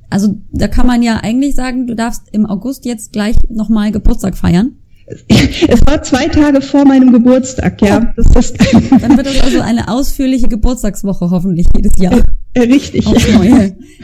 Also 0.09 0.41
da 0.51 0.67
kann 0.67 0.87
man 0.87 1.03
ja 1.03 1.17
eigentlich 1.17 1.55
sagen, 1.55 1.85
du 1.85 1.95
darfst 1.95 2.29
im 2.31 2.45
August 2.45 2.85
jetzt 2.85 3.11
gleich 3.11 3.35
nochmal 3.49 3.91
Geburtstag 3.91 4.37
feiern. 4.37 4.75
Es 5.67 5.81
war 5.87 6.03
zwei 6.03 6.27
Tage 6.27 6.61
vor 6.61 6.85
meinem 6.85 7.11
Geburtstag, 7.11 7.81
ja. 7.81 8.13
Das 8.15 8.27
ist 8.35 8.57
Dann 9.01 9.17
wird 9.17 9.25
das 9.25 9.41
also 9.41 9.59
eine 9.59 9.87
ausführliche 9.87 10.47
Geburtstagswoche 10.47 11.31
hoffentlich 11.31 11.67
jedes 11.75 11.97
Jahr. 11.99 12.21
Richtig. 12.57 13.05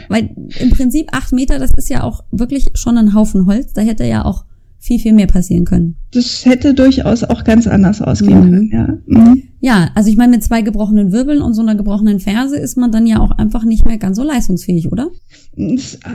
Weil 0.08 0.30
im 0.60 0.70
Prinzip 0.70 1.08
acht 1.12 1.32
Meter, 1.32 1.58
das 1.58 1.72
ist 1.76 1.88
ja 1.88 2.02
auch 2.02 2.24
wirklich 2.30 2.66
schon 2.74 2.96
ein 2.96 3.14
Haufen 3.14 3.46
Holz. 3.46 3.72
Da 3.72 3.82
hätte 3.82 4.04
ja 4.04 4.24
auch 4.24 4.44
viel, 4.78 5.00
viel 5.00 5.12
mehr 5.12 5.26
passieren 5.26 5.64
können. 5.64 5.96
Das 6.12 6.44
hätte 6.44 6.74
durchaus 6.74 7.24
auch 7.24 7.44
ganz 7.44 7.66
anders 7.66 8.00
ausgehen 8.00 8.40
mhm. 8.40 8.50
können, 8.50 8.70
ja. 8.72 8.98
Mhm. 9.06 9.42
Ja, 9.60 9.90
also 9.94 10.10
ich 10.10 10.16
meine, 10.16 10.32
mit 10.32 10.44
zwei 10.44 10.62
gebrochenen 10.62 11.12
Wirbeln 11.12 11.40
und 11.40 11.54
so 11.54 11.62
einer 11.62 11.74
gebrochenen 11.74 12.20
Ferse 12.20 12.58
ist 12.58 12.76
man 12.76 12.92
dann 12.92 13.06
ja 13.06 13.20
auch 13.20 13.30
einfach 13.32 13.64
nicht 13.64 13.86
mehr 13.86 13.96
ganz 13.98 14.16
so 14.16 14.22
leistungsfähig, 14.22 14.92
oder? 14.92 15.10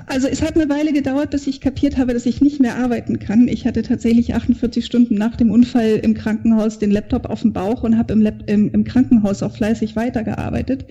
Also 0.06 0.28
es 0.28 0.44
hat 0.44 0.56
eine 0.56 0.70
Weile 0.70 0.94
gedauert, 0.94 1.32
bis 1.32 1.48
ich 1.48 1.62
kapiert 1.62 1.98
habe, 1.98 2.14
dass 2.14 2.28
ich 2.28 2.42
nicht 2.42 2.60
mehr 2.60 2.78
arbeiten 2.78 3.18
kann. 3.18 3.48
Ich 3.48 3.66
hatte 3.66 3.82
tatsächlich 3.82 4.36
48 4.36 4.86
Stunden 4.86 5.16
nach 5.16 5.36
dem 5.36 5.50
Unfall 5.50 6.00
im 6.04 6.14
Krankenhaus 6.14 6.78
den 6.78 6.92
Laptop 6.92 7.26
auf 7.26 7.42
dem 7.42 7.52
Bauch 7.52 7.82
und 7.84 7.98
habe 7.98 8.14
im, 8.14 8.28
im, 8.46 8.70
im, 8.72 8.84
Krankenhaus 8.84 9.42
auch 9.42 9.56
fleißig 9.56 9.96
weitergearbeitet. 9.96 10.86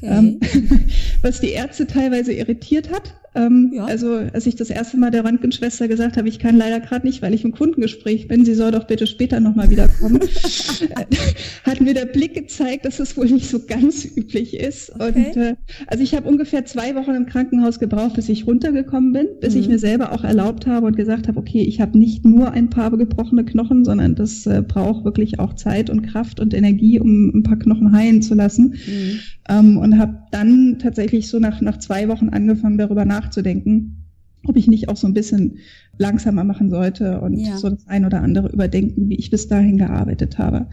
Okay. 0.00 0.10
Ähm, 0.10 0.40
was 1.22 1.40
die 1.40 1.50
Ärzte 1.50 1.86
teilweise 1.86 2.32
irritiert 2.32 2.90
hat, 2.90 3.14
ähm, 3.34 3.70
ja. 3.74 3.84
Also 3.84 4.14
als 4.32 4.46
ich 4.46 4.56
das 4.56 4.70
erste 4.70 4.96
Mal 4.96 5.10
der 5.10 5.24
Röntgenschwester 5.24 5.86
gesagt 5.86 6.16
habe, 6.16 6.28
ich 6.28 6.40
kann 6.40 6.56
leider 6.56 6.80
gerade 6.80 7.06
nicht, 7.06 7.22
weil 7.22 7.32
ich 7.32 7.44
im 7.44 7.52
Kundengespräch 7.52 8.26
bin, 8.26 8.44
sie 8.44 8.54
soll 8.54 8.72
doch 8.72 8.88
bitte 8.88 9.06
später 9.06 9.38
nochmal 9.38 9.70
wiederkommen, 9.70 10.20
hat 11.64 11.80
mir 11.90 11.94
der 11.94 12.06
Blick 12.06 12.34
gezeigt, 12.34 12.84
dass 12.84 13.00
es 13.00 13.16
wohl 13.16 13.26
nicht 13.26 13.48
so 13.48 13.60
ganz 13.66 14.04
üblich 14.16 14.54
ist. 14.54 14.92
Okay. 14.94 15.06
Und 15.06 15.36
äh, 15.36 15.54
also 15.86 16.02
ich 16.02 16.14
habe 16.14 16.28
ungefähr 16.28 16.64
zwei 16.64 16.94
Wochen 16.94 17.12
im 17.12 17.26
Krankenhaus 17.26 17.78
gebraucht, 17.78 18.14
bis 18.14 18.28
ich 18.28 18.46
runtergekommen 18.46 19.12
bin, 19.12 19.28
bis 19.40 19.54
mhm. 19.54 19.60
ich 19.60 19.68
mir 19.68 19.78
selber 19.78 20.12
auch 20.12 20.24
erlaubt 20.24 20.66
habe 20.66 20.86
und 20.86 20.96
gesagt 20.96 21.28
habe, 21.28 21.38
okay, 21.38 21.62
ich 21.62 21.80
habe 21.80 21.98
nicht 21.98 22.24
nur 22.24 22.52
ein 22.52 22.70
paar 22.70 22.96
gebrochene 22.96 23.44
Knochen, 23.44 23.84
sondern 23.84 24.14
das 24.14 24.46
äh, 24.46 24.62
braucht 24.66 25.04
wirklich 25.04 25.38
auch 25.38 25.54
Zeit 25.54 25.90
und 25.90 26.02
Kraft 26.02 26.40
und 26.40 26.54
Energie, 26.54 27.00
um 27.00 27.30
ein 27.34 27.42
paar 27.42 27.58
Knochen 27.58 27.92
heilen 27.92 28.22
zu 28.22 28.34
lassen. 28.34 28.74
Mhm. 28.86 29.18
Ähm, 29.48 29.76
und 29.78 29.98
habe 29.98 30.18
dann 30.30 30.78
tatsächlich 30.80 31.28
so 31.28 31.38
nach, 31.38 31.60
nach 31.60 31.78
zwei 31.78 32.08
Wochen 32.08 32.28
angefangen, 32.28 32.78
darüber 32.78 33.04
nachzudenken, 33.04 33.50
nachzudenken, 33.50 33.96
ob 34.44 34.56
ich 34.56 34.66
nicht 34.66 34.88
auch 34.88 34.96
so 34.96 35.06
ein 35.06 35.14
bisschen 35.14 35.58
langsamer 35.98 36.44
machen 36.44 36.70
sollte 36.70 37.20
und 37.20 37.38
ja. 37.38 37.56
so 37.58 37.68
das 37.68 37.86
ein 37.86 38.04
oder 38.04 38.22
andere 38.22 38.48
überdenken, 38.50 39.08
wie 39.08 39.16
ich 39.16 39.30
bis 39.30 39.48
dahin 39.48 39.76
gearbeitet 39.76 40.38
habe. 40.38 40.66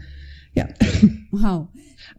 Ja. 0.54 0.66
Wow. 1.30 1.68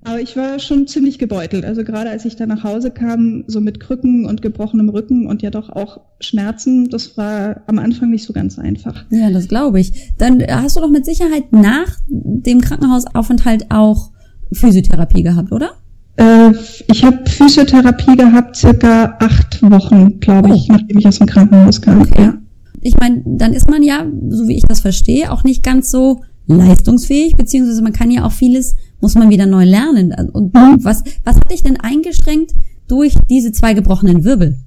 Aber 0.03 0.21
ich 0.21 0.37
war 0.37 0.59
schon 0.59 0.85
ziemlich 0.85 1.17
gebeutelt. 1.17 1.65
Also 1.65 1.83
gerade 1.83 2.11
als 2.11 2.25
ich 2.25 2.35
da 2.35 2.45
nach 2.45 2.63
Hause 2.63 2.91
kam, 2.91 3.43
so 3.47 3.59
mit 3.59 3.79
Krücken 3.79 4.25
und 4.25 4.43
gebrochenem 4.43 4.89
Rücken 4.89 5.25
und 5.25 5.41
ja 5.41 5.49
doch 5.49 5.69
auch 5.69 5.99
Schmerzen, 6.19 6.89
das 6.89 7.17
war 7.17 7.61
am 7.65 7.79
Anfang 7.79 8.11
nicht 8.11 8.23
so 8.23 8.31
ganz 8.31 8.59
einfach. 8.59 9.05
Ja, 9.09 9.31
das 9.31 9.47
glaube 9.47 9.79
ich. 9.79 10.13
Dann 10.19 10.43
hast 10.47 10.77
du 10.77 10.81
doch 10.81 10.91
mit 10.91 11.05
Sicherheit 11.05 11.51
nach 11.51 11.87
dem 12.07 12.61
Krankenhausaufenthalt 12.61 13.65
auch 13.69 14.11
Physiotherapie 14.53 15.23
gehabt, 15.23 15.51
oder? 15.51 15.71
Äh, 16.17 16.51
ich 16.87 17.03
habe 17.03 17.29
Physiotherapie 17.29 18.15
gehabt, 18.15 18.55
circa 18.57 19.17
acht 19.19 19.61
Wochen, 19.63 20.19
glaube 20.19 20.53
ich, 20.53 20.67
oh. 20.69 20.73
nachdem 20.73 20.97
ich 20.97 21.07
aus 21.07 21.17
dem 21.17 21.27
Krankenhaus 21.27 21.81
kam. 21.81 22.01
Okay. 22.01 22.21
Ja. 22.21 22.37
Ich 22.81 22.97
meine, 22.97 23.23
dann 23.25 23.53
ist 23.53 23.69
man 23.69 23.83
ja, 23.83 24.05
so 24.29 24.47
wie 24.47 24.55
ich 24.55 24.63
das 24.63 24.81
verstehe, 24.81 25.31
auch 25.31 25.43
nicht 25.43 25.63
ganz 25.63 25.91
so 25.91 26.21
leistungsfähig, 26.57 27.35
beziehungsweise 27.35 27.81
man 27.81 27.93
kann 27.93 28.11
ja 28.11 28.25
auch 28.25 28.31
vieles, 28.31 28.75
muss 29.01 29.15
man 29.15 29.29
wieder 29.29 29.45
neu 29.45 29.63
lernen. 29.63 30.13
Und 30.31 30.53
mhm. 30.53 30.83
was, 30.83 31.03
was 31.23 31.35
hat 31.35 31.51
dich 31.51 31.63
denn 31.63 31.77
eingeschränkt 31.77 32.53
durch 32.87 33.13
diese 33.29 33.51
zwei 33.51 33.73
gebrochenen 33.73 34.23
Wirbel? 34.23 34.57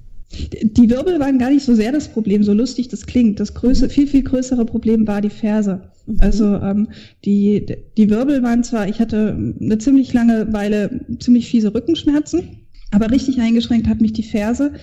Die 0.62 0.88
Wirbel 0.88 1.20
waren 1.20 1.38
gar 1.38 1.50
nicht 1.50 1.64
so 1.64 1.74
sehr 1.74 1.92
das 1.92 2.08
Problem, 2.08 2.42
so 2.42 2.54
lustig 2.54 2.88
das 2.88 3.06
klingt. 3.06 3.38
Das 3.38 3.52
größere, 3.52 3.90
viel, 3.90 4.06
viel 4.06 4.22
größere 4.22 4.64
Problem 4.64 5.06
war 5.06 5.20
die 5.20 5.30
Ferse. 5.30 5.82
Mhm. 6.06 6.16
Also 6.20 6.44
ähm, 6.56 6.88
die, 7.24 7.66
die 7.96 8.10
Wirbel 8.10 8.42
waren 8.42 8.64
zwar, 8.64 8.88
ich 8.88 9.00
hatte 9.00 9.36
eine 9.60 9.78
ziemlich 9.78 10.12
lange 10.12 10.52
Weile 10.52 11.00
ziemlich 11.18 11.48
fiese 11.48 11.74
Rückenschmerzen, 11.74 12.61
aber 12.92 13.10
richtig 13.10 13.40
eingeschränkt 13.40 13.88
hat 13.88 14.00
mich 14.00 14.12
die 14.12 14.22
Ferse, 14.22 14.74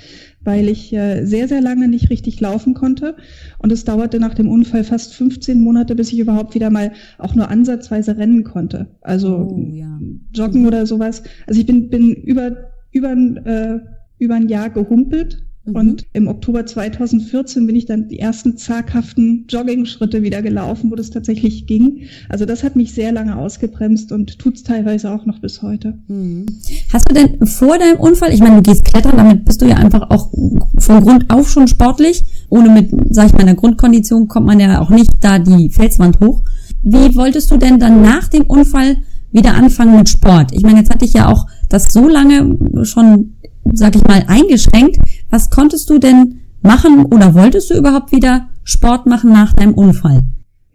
weil 0.42 0.68
ich 0.68 0.92
äh, 0.94 1.25
sehr, 1.25 1.48
sehr 1.48 1.62
lange 1.62 1.88
nicht 1.88 2.10
richtig 2.10 2.39
laufen 2.42 2.74
konnte. 2.74 3.16
Und 3.60 3.72
es 3.72 3.86
dauerte 3.86 4.20
nach 4.20 4.34
dem 4.34 4.50
Unfall 4.50 4.84
fast 4.84 5.13
15 5.13 5.62
Monate, 5.62 5.96
bis 5.96 6.12
ich 6.12 6.20
überhaupt 6.20 6.56
wieder 6.56 6.70
mal 6.70 6.92
auch 7.18 7.36
nur 7.36 7.50
ansatzweise 7.50 8.18
rennen 8.18 8.44
konnte. 8.44 8.88
Also 9.01 9.50
oh, 9.51 9.70
ja. 9.72 10.00
joggen 10.34 10.66
oder 10.66 10.86
sowas. 10.86 11.24
Also 11.48 11.60
ich 11.60 11.68
bin, 11.68 11.89
bin 11.89 12.13
über, 12.13 12.72
über, 12.92 13.12
äh, 13.12 13.80
über 14.18 14.36
ein 14.36 14.50
Jahr 14.50 14.70
gehumpelt 14.70 15.44
Mhm. 15.70 15.76
Und 15.76 16.06
im 16.14 16.28
Oktober 16.28 16.66
2014 16.66 17.66
bin 17.66 17.76
ich 17.76 17.86
dann 17.86 18.08
die 18.08 18.20
ersten 18.20 18.58
zaghaften 18.58 19.46
Jogging-Schritte 19.50 20.24
wieder 20.24 20.42
gelaufen, 20.42 20.92
wo 20.92 20.96
das 20.96 21.10
tatsächlich 21.10 21.68
ging. 21.68 22.08
Also 22.30 22.46
das 22.46 22.64
hat 22.64 22.76
mich 22.76 22.94
sehr 22.94 23.12
lange 23.12 23.38
ausgebremst 23.38 24.12
und 24.12 24.40
tut's 24.40 24.64
teilweise 24.64 25.12
auch 25.12 25.26
noch 25.26 25.40
bis 25.40 25.62
heute. 25.62 25.98
Mhm. 26.08 26.46
Hast 26.92 27.10
du 27.10 27.14
denn 27.14 27.46
vor 27.46 27.78
deinem 27.78 28.00
Unfall, 28.00 28.34
ich 28.34 28.40
meine, 28.40 28.62
du 28.62 28.70
gehst 28.70 28.86
klettern, 28.86 29.18
damit 29.18 29.46
bist 29.46 29.62
du 29.62 29.66
ja 29.66 29.76
einfach 29.76 30.10
auch 30.10 30.32
von 30.78 31.02
Grund 31.04 31.30
auf 31.30 31.50
schon 31.50 31.68
sportlich. 31.68 32.24
Ohne 32.50 32.70
mit, 32.70 32.92
sag 33.10 33.28
ich 33.28 33.34
mal, 33.34 33.42
einer 33.42 33.56
Grundkondition 33.56 34.28
kommt 34.28 34.48
man 34.48 34.60
ja 34.60 34.82
auch 34.82 34.90
nicht 34.90 35.12
da 35.22 35.40
die 35.40 35.70
Felswand 35.70 36.20
hoch. 36.20 36.44
Wie 36.84 37.16
wolltest 37.16 37.52
du 37.52 37.58
denn 37.58 37.80
dann 37.80 38.02
nach 38.02 38.28
dem 38.28 38.44
Unfall 38.44 38.98
wieder 39.32 39.54
anfangen 39.54 39.98
mit 39.98 40.10
Sport? 40.10 40.52
Ich 40.54 40.64
meine, 40.64 40.80
jetzt 40.80 40.90
hatte 40.90 41.06
ich 41.06 41.14
ja 41.14 41.28
auch 41.28 41.46
das 41.70 41.92
so 41.92 42.08
lange 42.08 42.58
schon 42.84 43.36
sag 43.74 43.96
ich 43.96 44.04
mal, 44.04 44.24
eingeschränkt. 44.28 44.98
Was 45.30 45.50
konntest 45.50 45.90
du 45.90 46.00
denn 46.00 46.42
machen 46.62 47.06
oder 47.06 47.34
wolltest 47.34 47.70
du 47.70 47.76
überhaupt 47.76 48.12
wieder 48.12 48.50
Sport 48.64 49.06
machen 49.06 49.32
nach 49.32 49.54
deinem 49.54 49.74
Unfall? 49.74 50.24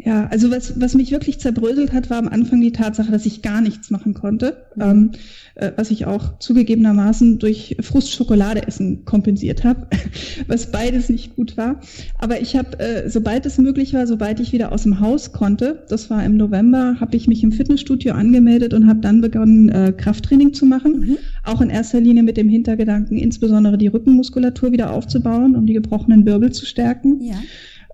Ja, 0.05 0.27
also 0.27 0.51
was, 0.51 0.79
was 0.79 0.95
mich 0.95 1.13
wirklich 1.13 1.41
zerbröselt 1.41 1.95
hat, 1.95 2.11
war 2.11 2.19
am 2.19 2.29
Anfang 2.29 2.61
die 2.61 2.73
Tatsache, 2.73 3.11
dass 3.11 3.25
ich 3.25 3.41
gar 3.41 3.63
nichts 3.63 3.91
machen 3.91 4.13
konnte, 4.13 4.59
mhm. 4.77 4.83
ähm, 4.83 5.11
äh, 5.55 5.73
was 5.77 5.91
ich 5.91 6.05
auch 6.05 6.39
zugegebenermaßen 6.39 7.39
durch 7.39 7.77
Frustschokolade-Essen 7.81 9.07
kompensiert 9.07 9.65
habe, 9.65 9.87
was 10.47 10.71
beides 10.71 11.09
nicht 11.09 11.37
gut 11.37 11.57
war. 11.57 11.81
Aber 12.19 12.43
ich 12.43 12.55
habe, 12.55 12.79
äh, 12.81 13.09
sobald 13.09 13.47
es 13.47 13.57
möglich 13.57 13.95
war, 13.95 14.07
sobald 14.07 14.41
ich 14.41 14.53
wieder 14.53 14.73
aus 14.73 14.83
dem 14.83 15.01
Haus 15.01 15.33
konnte, 15.33 15.85
das 15.89 16.11
war 16.11 16.23
im 16.23 16.37
November, 16.37 16.97
habe 17.01 17.17
ich 17.17 17.27
mich 17.27 17.43
im 17.43 17.53
Fitnessstudio 17.53 18.13
angemeldet 18.13 18.75
und 18.75 18.87
habe 18.87 19.01
dann 19.01 19.23
begonnen, 19.23 19.71
äh, 19.71 19.95
Krafttraining 19.97 20.53
zu 20.53 20.67
machen. 20.67 21.01
Mhm. 21.01 21.19
Auch 21.45 21.63
in 21.63 21.71
erster 21.71 22.01
Linie 22.01 22.25
mit 22.25 22.37
dem 22.37 22.51
Hintergedanken, 22.51 23.17
insbesondere 23.17 23.79
die 23.79 23.87
Rückenmuskulatur 23.87 24.71
wieder 24.71 24.93
aufzubauen, 24.93 25.57
um 25.57 25.65
die 25.67 25.73
gebrochenen 25.73 26.27
Wirbel 26.27 26.53
zu 26.53 26.67
stärken. 26.67 27.23
Ja. 27.23 27.37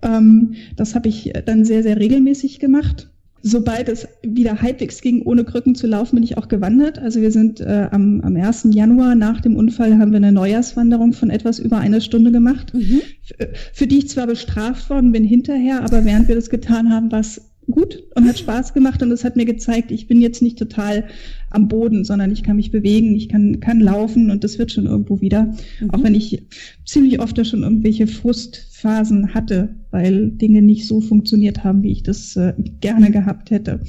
Ähm, 0.02 0.54
das 0.76 0.95
habe 0.95 1.09
ich 1.09 1.33
dann 1.47 1.64
sehr, 1.64 1.83
sehr 1.83 1.99
regelmäßig 1.99 2.59
gemacht. 2.59 3.11
Sobald 3.42 3.88
es 3.88 4.07
wieder 4.23 4.61
halbwegs 4.61 5.00
ging, 5.00 5.23
ohne 5.23 5.45
Krücken 5.45 5.75
zu 5.75 5.87
laufen, 5.87 6.16
bin 6.16 6.25
ich 6.25 6.37
auch 6.37 6.49
gewandert. 6.49 6.99
Also 6.99 7.23
wir 7.23 7.30
sind 7.30 7.61
äh, 7.61 7.88
am, 7.90 8.21
am 8.21 8.37
1. 8.37 8.69
Januar 8.73 9.14
nach 9.14 9.40
dem 9.40 9.57
Unfall 9.57 9.99
haben 9.99 10.11
wir 10.11 10.19
eine 10.19 10.33
Neujahrswanderung 10.33 11.14
von 11.14 11.30
etwas 11.30 11.59
über 11.59 11.78
einer 11.78 12.02
Stunde 12.02 12.33
gemacht, 12.33 12.75
mhm. 12.75 13.00
für, 13.23 13.49
für 13.73 13.87
die 13.87 13.99
ich 13.99 14.09
zwar 14.11 14.26
bestraft 14.26 14.90
worden 14.90 15.12
bin 15.12 15.25
hinterher, 15.25 15.83
aber 15.83 16.04
während 16.04 16.28
wir 16.28 16.35
das 16.35 16.50
getan 16.50 16.92
haben, 16.92 17.11
war 17.11 17.21
es 17.21 17.50
gut 17.70 18.02
und 18.14 18.26
hat 18.26 18.38
Spaß 18.38 18.74
gemacht 18.74 19.02
und 19.02 19.10
es 19.10 19.24
hat 19.24 19.36
mir 19.36 19.44
gezeigt, 19.44 19.90
ich 19.90 20.06
bin 20.06 20.20
jetzt 20.20 20.42
nicht 20.42 20.58
total 20.58 21.08
am 21.50 21.68
Boden, 21.68 22.04
sondern 22.04 22.30
ich 22.30 22.42
kann 22.42 22.56
mich 22.56 22.70
bewegen, 22.70 23.14
ich 23.14 23.28
kann, 23.28 23.60
kann 23.60 23.80
laufen 23.80 24.30
und 24.30 24.44
das 24.44 24.58
wird 24.58 24.72
schon 24.72 24.86
irgendwo 24.86 25.20
wieder. 25.20 25.54
Mhm. 25.80 25.90
Auch 25.90 26.02
wenn 26.02 26.14
ich 26.14 26.42
ziemlich 26.84 27.20
oft 27.20 27.36
da 27.36 27.44
schon 27.44 27.62
irgendwelche 27.62 28.06
Frustphasen 28.06 29.34
hatte, 29.34 29.74
weil 29.90 30.30
Dinge 30.30 30.62
nicht 30.62 30.86
so 30.86 31.00
funktioniert 31.00 31.64
haben, 31.64 31.82
wie 31.82 31.92
ich 31.92 32.02
das 32.02 32.36
äh, 32.36 32.54
gerne 32.80 33.10
gehabt 33.10 33.50
hätte. 33.50 33.80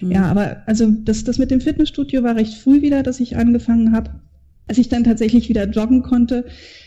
Mhm. 0.00 0.10
Ja, 0.10 0.24
aber 0.24 0.62
also 0.66 0.90
das, 0.90 1.24
das 1.24 1.38
mit 1.38 1.50
dem 1.50 1.60
Fitnessstudio 1.60 2.22
war 2.22 2.36
recht 2.36 2.54
früh 2.54 2.82
wieder, 2.82 3.02
dass 3.02 3.20
ich 3.20 3.36
angefangen 3.36 3.92
habe. 3.92 4.20
Als 4.66 4.78
ich 4.78 4.88
dann 4.88 5.04
tatsächlich 5.04 5.48
wieder 5.50 5.68
joggen 5.68 6.02
konnte, 6.02 6.46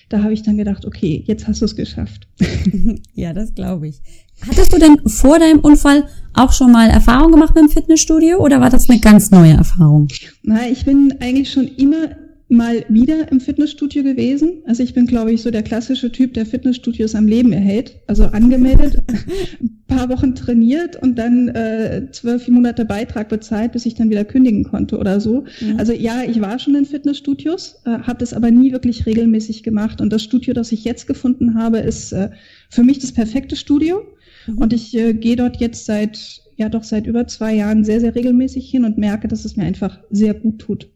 da 0.10 0.24
habe 0.24 0.34
ich 0.34 0.44
dann 0.44 0.58
gedacht, 0.58 0.86
okay, 0.86 1.24
jetzt 1.28 1.48
hast 1.48 1.62
du 1.62 1.66
es 1.66 1.76
geschafft. 1.76 2.28
ja, 3.14 3.34
das 3.34 3.54
glaube 3.54 3.88
ich. 3.90 4.02
Hattest 4.48 4.74
du 4.74 4.80
denn 4.80 5.00
vor 5.08 5.40
deinem 5.40 5.60
Unfall 5.60 6.08
auch 6.34 6.54
schon 6.54 6.72
mal 6.72 6.90
Erfahrung 6.90 7.32
gemacht 7.32 7.56
mit 7.56 7.64
dem 7.64 7.70
Fitnessstudio 7.70 8.38
oder 8.38 8.62
war 8.62 8.70
das 8.70 8.90
eine 8.90 9.00
ganz 9.00 9.32
neue 9.32 9.54
Erfahrung? 9.54 10.08
Na, 10.44 10.68
ich 10.70 10.86
bin 10.86 11.16
eigentlich 11.20 11.52
schon 11.52 11.68
immer 11.68 12.10
mal 12.50 12.86
wieder 12.88 13.32
im 13.32 13.42
Fitnessstudio 13.42 14.04
gewesen. 14.04 14.62
Also 14.66 14.84
ich 14.84 14.94
bin, 14.94 15.08
glaube 15.08 15.32
ich, 15.34 15.42
so 15.42 15.52
der 15.52 15.64
klassische 15.64 16.12
Typ, 16.12 16.34
der 16.34 16.46
Fitnessstudios 16.46 17.16
am 17.16 17.28
Leben 17.28 17.52
erhält. 17.52 18.00
Also 18.08 18.26
angemeldet, 18.26 18.98
paar 19.88 20.10
Wochen 20.10 20.36
trainiert 20.36 20.96
und 20.96 21.17
dann 21.17 21.48
äh, 21.50 22.08
zwölf 22.12 22.48
Monate 22.48 22.86
Beitrag 22.86 23.29
bezahlt, 23.29 23.72
bis 23.72 23.86
ich 23.86 23.96
dann 23.96 24.10
wieder 24.10 24.25
kündigen 24.25 24.63
konnte 24.63 24.98
oder 24.98 25.20
so. 25.20 25.46
Mhm. 25.62 25.77
Also 25.77 25.94
ja, 25.94 26.24
ich 26.24 26.41
war 26.41 26.60
schon 26.60 26.75
in 26.75 26.86
Fitnessstudios, 26.86 27.82
äh, 27.86 28.00
habe 28.00 28.20
das 28.20 28.34
aber 28.34 28.51
nie 28.51 28.72
wirklich 28.72 29.06
regelmäßig 29.06 29.63
gemacht. 29.63 30.01
Und 30.01 30.12
das 30.12 30.24
Studio, 30.24 30.53
das 30.53 30.72
ich 30.72 30.84
jetzt 30.84 31.08
gefunden 31.08 31.56
habe, 31.56 31.79
ist 31.79 32.12
äh, 32.12 32.29
für 32.70 32.84
mich 32.84 33.00
das 33.00 33.12
perfekte 33.13 33.56
Studio. 33.56 34.03
Mhm. 34.46 34.58
Und 34.58 34.74
ich 34.74 34.96
äh, 34.96 35.13
gehe 35.13 35.36
dort 35.36 35.58
jetzt 35.58 35.86
seit, 35.86 36.41
ja 36.58 36.70
doch 36.70 36.84
seit 36.84 37.08
über 37.08 37.27
zwei 37.27 37.56
Jahren 37.56 37.84
sehr, 37.84 38.00
sehr 38.00 38.15
regelmäßig 38.15 38.70
hin 38.70 38.84
und 38.84 38.98
merke, 38.98 39.27
dass 39.27 39.46
es 39.46 39.56
mir 39.56 39.63
einfach 39.63 40.00
sehr 40.10 40.34
gut 40.34 40.60
tut. 40.60 40.89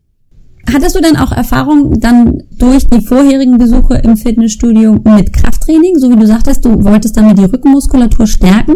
Hattest 0.71 0.95
du 0.95 1.01
denn 1.01 1.17
auch 1.17 1.31
Erfahrung 1.31 1.99
dann 1.99 2.43
durch 2.57 2.85
die 2.85 3.01
vorherigen 3.01 3.57
Besuche 3.57 3.95
im 3.95 4.15
Fitnessstudio 4.15 4.93
mit 4.93 5.33
Krafttraining, 5.33 5.97
so 5.97 6.09
wie 6.11 6.15
du 6.15 6.27
sagtest, 6.27 6.65
du 6.65 6.83
wolltest 6.83 7.17
damit 7.17 7.37
die 7.37 7.45
Rückenmuskulatur 7.45 8.27
stärken? 8.27 8.75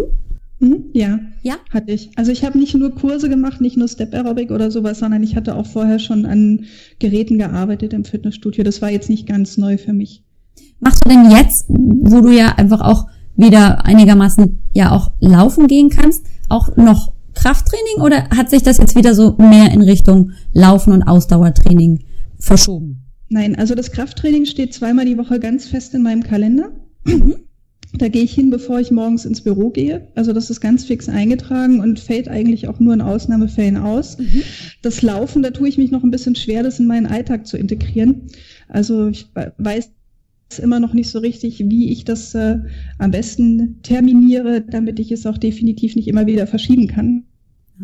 Mhm, 0.58 0.84
ja, 0.94 1.18
Ja? 1.42 1.56
hatte 1.70 1.92
ich. 1.92 2.10
Also 2.16 2.32
ich 2.32 2.44
habe 2.44 2.58
nicht 2.58 2.74
nur 2.74 2.90
Kurse 2.94 3.28
gemacht, 3.28 3.60
nicht 3.60 3.76
nur 3.76 3.88
Step 3.88 4.14
Aerobic 4.14 4.50
oder 4.50 4.70
sowas, 4.70 4.98
sondern 4.98 5.22
ich 5.22 5.36
hatte 5.36 5.54
auch 5.54 5.66
vorher 5.66 5.98
schon 5.98 6.24
an 6.24 6.64
Geräten 6.98 7.38
gearbeitet 7.38 7.92
im 7.92 8.04
Fitnessstudio. 8.04 8.64
Das 8.64 8.80
war 8.80 8.90
jetzt 8.90 9.10
nicht 9.10 9.26
ganz 9.26 9.58
neu 9.58 9.76
für 9.76 9.92
mich. 9.92 10.22
Machst 10.80 11.04
du 11.04 11.10
denn 11.10 11.30
jetzt, 11.30 11.66
wo 11.68 12.20
du 12.20 12.30
ja 12.30 12.54
einfach 12.56 12.80
auch 12.80 13.06
wieder 13.36 13.84
einigermaßen 13.84 14.58
ja 14.72 14.92
auch 14.92 15.12
laufen 15.20 15.66
gehen 15.66 15.90
kannst, 15.90 16.24
auch 16.48 16.76
noch 16.76 17.12
Krafttraining 17.36 18.02
oder 18.02 18.28
hat 18.30 18.50
sich 18.50 18.62
das 18.62 18.78
jetzt 18.78 18.96
wieder 18.96 19.14
so 19.14 19.36
mehr 19.38 19.70
in 19.72 19.82
Richtung 19.82 20.32
Laufen 20.52 20.92
und 20.92 21.02
Ausdauertraining 21.04 22.04
verschoben? 22.38 23.04
Nein, 23.28 23.56
also 23.56 23.74
das 23.74 23.92
Krafttraining 23.92 24.46
steht 24.46 24.74
zweimal 24.74 25.04
die 25.04 25.18
Woche 25.18 25.38
ganz 25.40 25.66
fest 25.66 25.94
in 25.94 26.02
meinem 26.02 26.22
Kalender. 26.22 26.70
Da 27.92 28.08
gehe 28.08 28.22
ich 28.22 28.34
hin, 28.34 28.50
bevor 28.50 28.80
ich 28.80 28.90
morgens 28.90 29.24
ins 29.24 29.40
Büro 29.40 29.70
gehe. 29.70 30.08
Also 30.14 30.32
das 30.32 30.50
ist 30.50 30.60
ganz 30.60 30.84
fix 30.84 31.08
eingetragen 31.08 31.80
und 31.80 32.00
fällt 32.00 32.28
eigentlich 32.28 32.68
auch 32.68 32.80
nur 32.80 32.94
in 32.94 33.00
Ausnahmefällen 33.00 33.76
aus. 33.76 34.18
Das 34.82 35.02
Laufen, 35.02 35.42
da 35.42 35.50
tue 35.50 35.68
ich 35.68 35.78
mich 35.78 35.90
noch 35.90 36.02
ein 36.02 36.10
bisschen 36.10 36.34
schwer, 36.34 36.62
das 36.62 36.80
in 36.80 36.86
meinen 36.86 37.06
Alltag 37.06 37.46
zu 37.46 37.56
integrieren. 37.56 38.22
Also 38.68 39.08
ich 39.08 39.28
weiß 39.58 39.90
immer 40.58 40.80
noch 40.80 40.94
nicht 40.94 41.10
so 41.10 41.18
richtig, 41.18 41.58
wie 41.68 41.90
ich 41.90 42.04
das 42.04 42.34
äh, 42.34 42.58
am 42.98 43.10
besten 43.10 43.80
terminiere, 43.82 44.60
damit 44.60 44.98
ich 45.00 45.12
es 45.12 45.26
auch 45.26 45.38
definitiv 45.38 45.96
nicht 45.96 46.08
immer 46.08 46.26
wieder 46.26 46.46
verschieben 46.46 46.86
kann. 46.86 47.24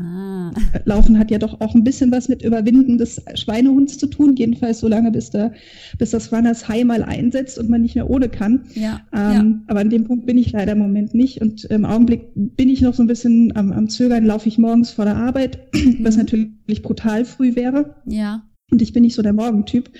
Ah, 0.00 0.52
Laufen 0.86 1.18
hat 1.18 1.30
ja 1.30 1.36
doch 1.38 1.60
auch 1.60 1.74
ein 1.74 1.84
bisschen 1.84 2.10
was 2.10 2.30
mit 2.30 2.42
Überwinden 2.42 2.96
des 2.96 3.22
Schweinehunds 3.34 3.98
zu 3.98 4.06
tun, 4.06 4.34
jedenfalls 4.36 4.80
so 4.80 4.88
lange, 4.88 5.10
bis, 5.10 5.28
der, 5.28 5.52
bis 5.98 6.10
das 6.10 6.32
Runners 6.32 6.66
High 6.66 6.84
mal 6.84 7.02
einsetzt 7.02 7.58
und 7.58 7.68
man 7.68 7.82
nicht 7.82 7.94
mehr 7.94 8.08
ohne 8.08 8.30
kann. 8.30 8.62
ja, 8.74 9.02
Ähm, 9.12 9.62
Aber 9.66 9.80
an 9.80 9.90
dem 9.90 10.04
Punkt 10.04 10.24
bin 10.24 10.38
ich 10.38 10.50
leider 10.52 10.72
im 10.72 10.78
Moment 10.78 11.12
nicht. 11.12 11.42
Und 11.42 11.64
im 11.64 11.84
Augenblick 11.84 12.22
bin 12.34 12.70
ich 12.70 12.80
noch 12.80 12.94
so 12.94 13.02
ein 13.02 13.06
bisschen 13.06 13.54
am, 13.54 13.70
am 13.70 13.90
Zögern, 13.90 14.24
laufe 14.24 14.48
ich 14.48 14.56
morgens 14.56 14.90
vor 14.90 15.04
der 15.04 15.16
Arbeit, 15.16 15.58
was 16.00 16.16
natürlich 16.16 16.82
brutal 16.82 17.26
früh 17.26 17.54
wäre. 17.54 17.96
ja, 18.06 18.14
ja, 18.22 18.42
Und 18.72 18.80
ich 18.82 18.92
bin 18.94 19.02
nicht 19.02 19.14
so 19.14 19.20
der 19.22 19.34
Morgentyp. 19.34 19.90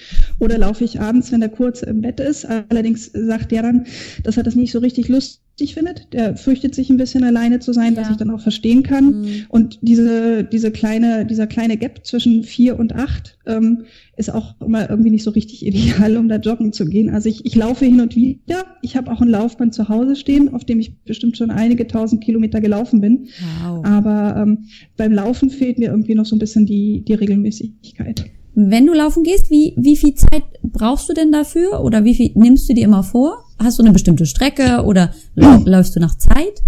Oder 0.41 0.57
laufe 0.57 0.83
ich 0.83 0.99
abends, 0.99 1.31
wenn 1.31 1.41
der 1.41 1.51
Kurze 1.51 1.85
im 1.87 2.01
Bett 2.01 2.19
ist. 2.21 2.47
Allerdings 2.71 3.11
sagt 3.13 3.53
der 3.53 3.63
dann, 3.63 3.85
dass 4.25 4.39
er 4.39 4.43
das 4.43 4.57
nicht 4.57 4.73
so 4.73 4.79
richtig 4.79 5.09
lustig 5.09 5.75
findet. 5.75 6.11
Der 6.15 6.37
fürchtet 6.37 6.75
sich 6.75 6.89
ein 6.89 6.97
bisschen 6.97 7.23
alleine 7.23 7.61
zu 7.61 7.75
sein, 7.75 7.95
Ja. 7.95 8.01
was 8.01 8.11
ich 8.11 8.17
dann 8.17 8.31
auch 8.31 8.41
verstehen 8.41 8.83
kann. 8.83 9.21
Mhm. 9.21 9.29
Und 9.51 9.79
diese, 9.83 10.43
diese 10.45 10.71
kleine, 10.71 11.27
dieser 11.27 11.47
kleine 11.47 11.77
Gap 11.77 12.01
zwischen 12.07 12.45
vier 12.45 12.79
und 12.79 12.95
acht 12.95 13.37
ähm, 13.47 13.83
ist 14.17 14.33
auch 14.33 14.59
immer 14.63 14.89
irgendwie 14.89 15.11
nicht 15.11 15.23
so 15.25 15.31
richtig 15.33 15.67
ideal, 15.67 16.17
um 16.17 16.31
da 16.31 16.37
joggen 16.37 16.73
zu 16.73 16.87
gehen. 16.87 17.11
Also 17.11 17.29
ich, 17.29 17.45
ich 17.45 17.55
laufe 17.55 17.85
hin 17.85 18.01
und 18.01 18.17
wieder. 18.17 18.65
Ich 18.81 18.97
habe 18.97 19.11
auch 19.13 19.21
ein 19.21 19.29
Laufband 19.29 19.75
zu 19.75 19.91
Hause 19.91 20.17
stehen, 20.17 20.49
auf 20.55 20.65
dem 20.65 20.81
ich 20.81 20.99
bestimmt 21.05 21.37
schon 21.37 21.51
einige 21.51 21.87
tausend 21.87 22.25
Kilometer 22.25 22.63
gelaufen 22.63 23.03
bin. 23.03 23.29
wow. 23.63 23.85
Aber 23.85 24.35
ähm, 24.43 24.65
beim 24.97 25.13
Laufen 25.13 25.51
fehlt 25.51 25.79
mir 25.79 25.91
irgendwie 25.91 26.15
noch 26.15 26.25
so 26.25 26.35
ein 26.35 26.39
bisschen 26.39 26.65
die, 26.65 27.05
die 27.07 27.13
Regelmäßigkeit. 27.15 28.25
Wenn 28.55 28.87
du 28.87 28.93
laufen 28.93 29.23
gehst, 29.23 29.51
wie, 29.51 29.75
wie 29.77 29.97
viel 29.97 30.15
Zeit 30.15 30.43
brauchst 30.63 31.09
du 31.09 31.15
denn 31.15 31.33
dafür 31.33 31.83
oder 31.83 32.05
wie 32.05 32.15
viel 32.15 32.33
nimmst 32.35 32.69
du 32.69 32.75
dir 32.75 32.85
immer 32.85 33.03
vor? 33.03 33.45
Hast 33.59 33.79
du 33.79 33.83
eine 33.83 33.93
bestimmte 33.93 34.27
Strecke 34.27 34.83
oder 34.85 35.15
läufst 35.35 35.97
du 35.97 36.01
nach 36.01 36.17
Zeit? 36.19 36.63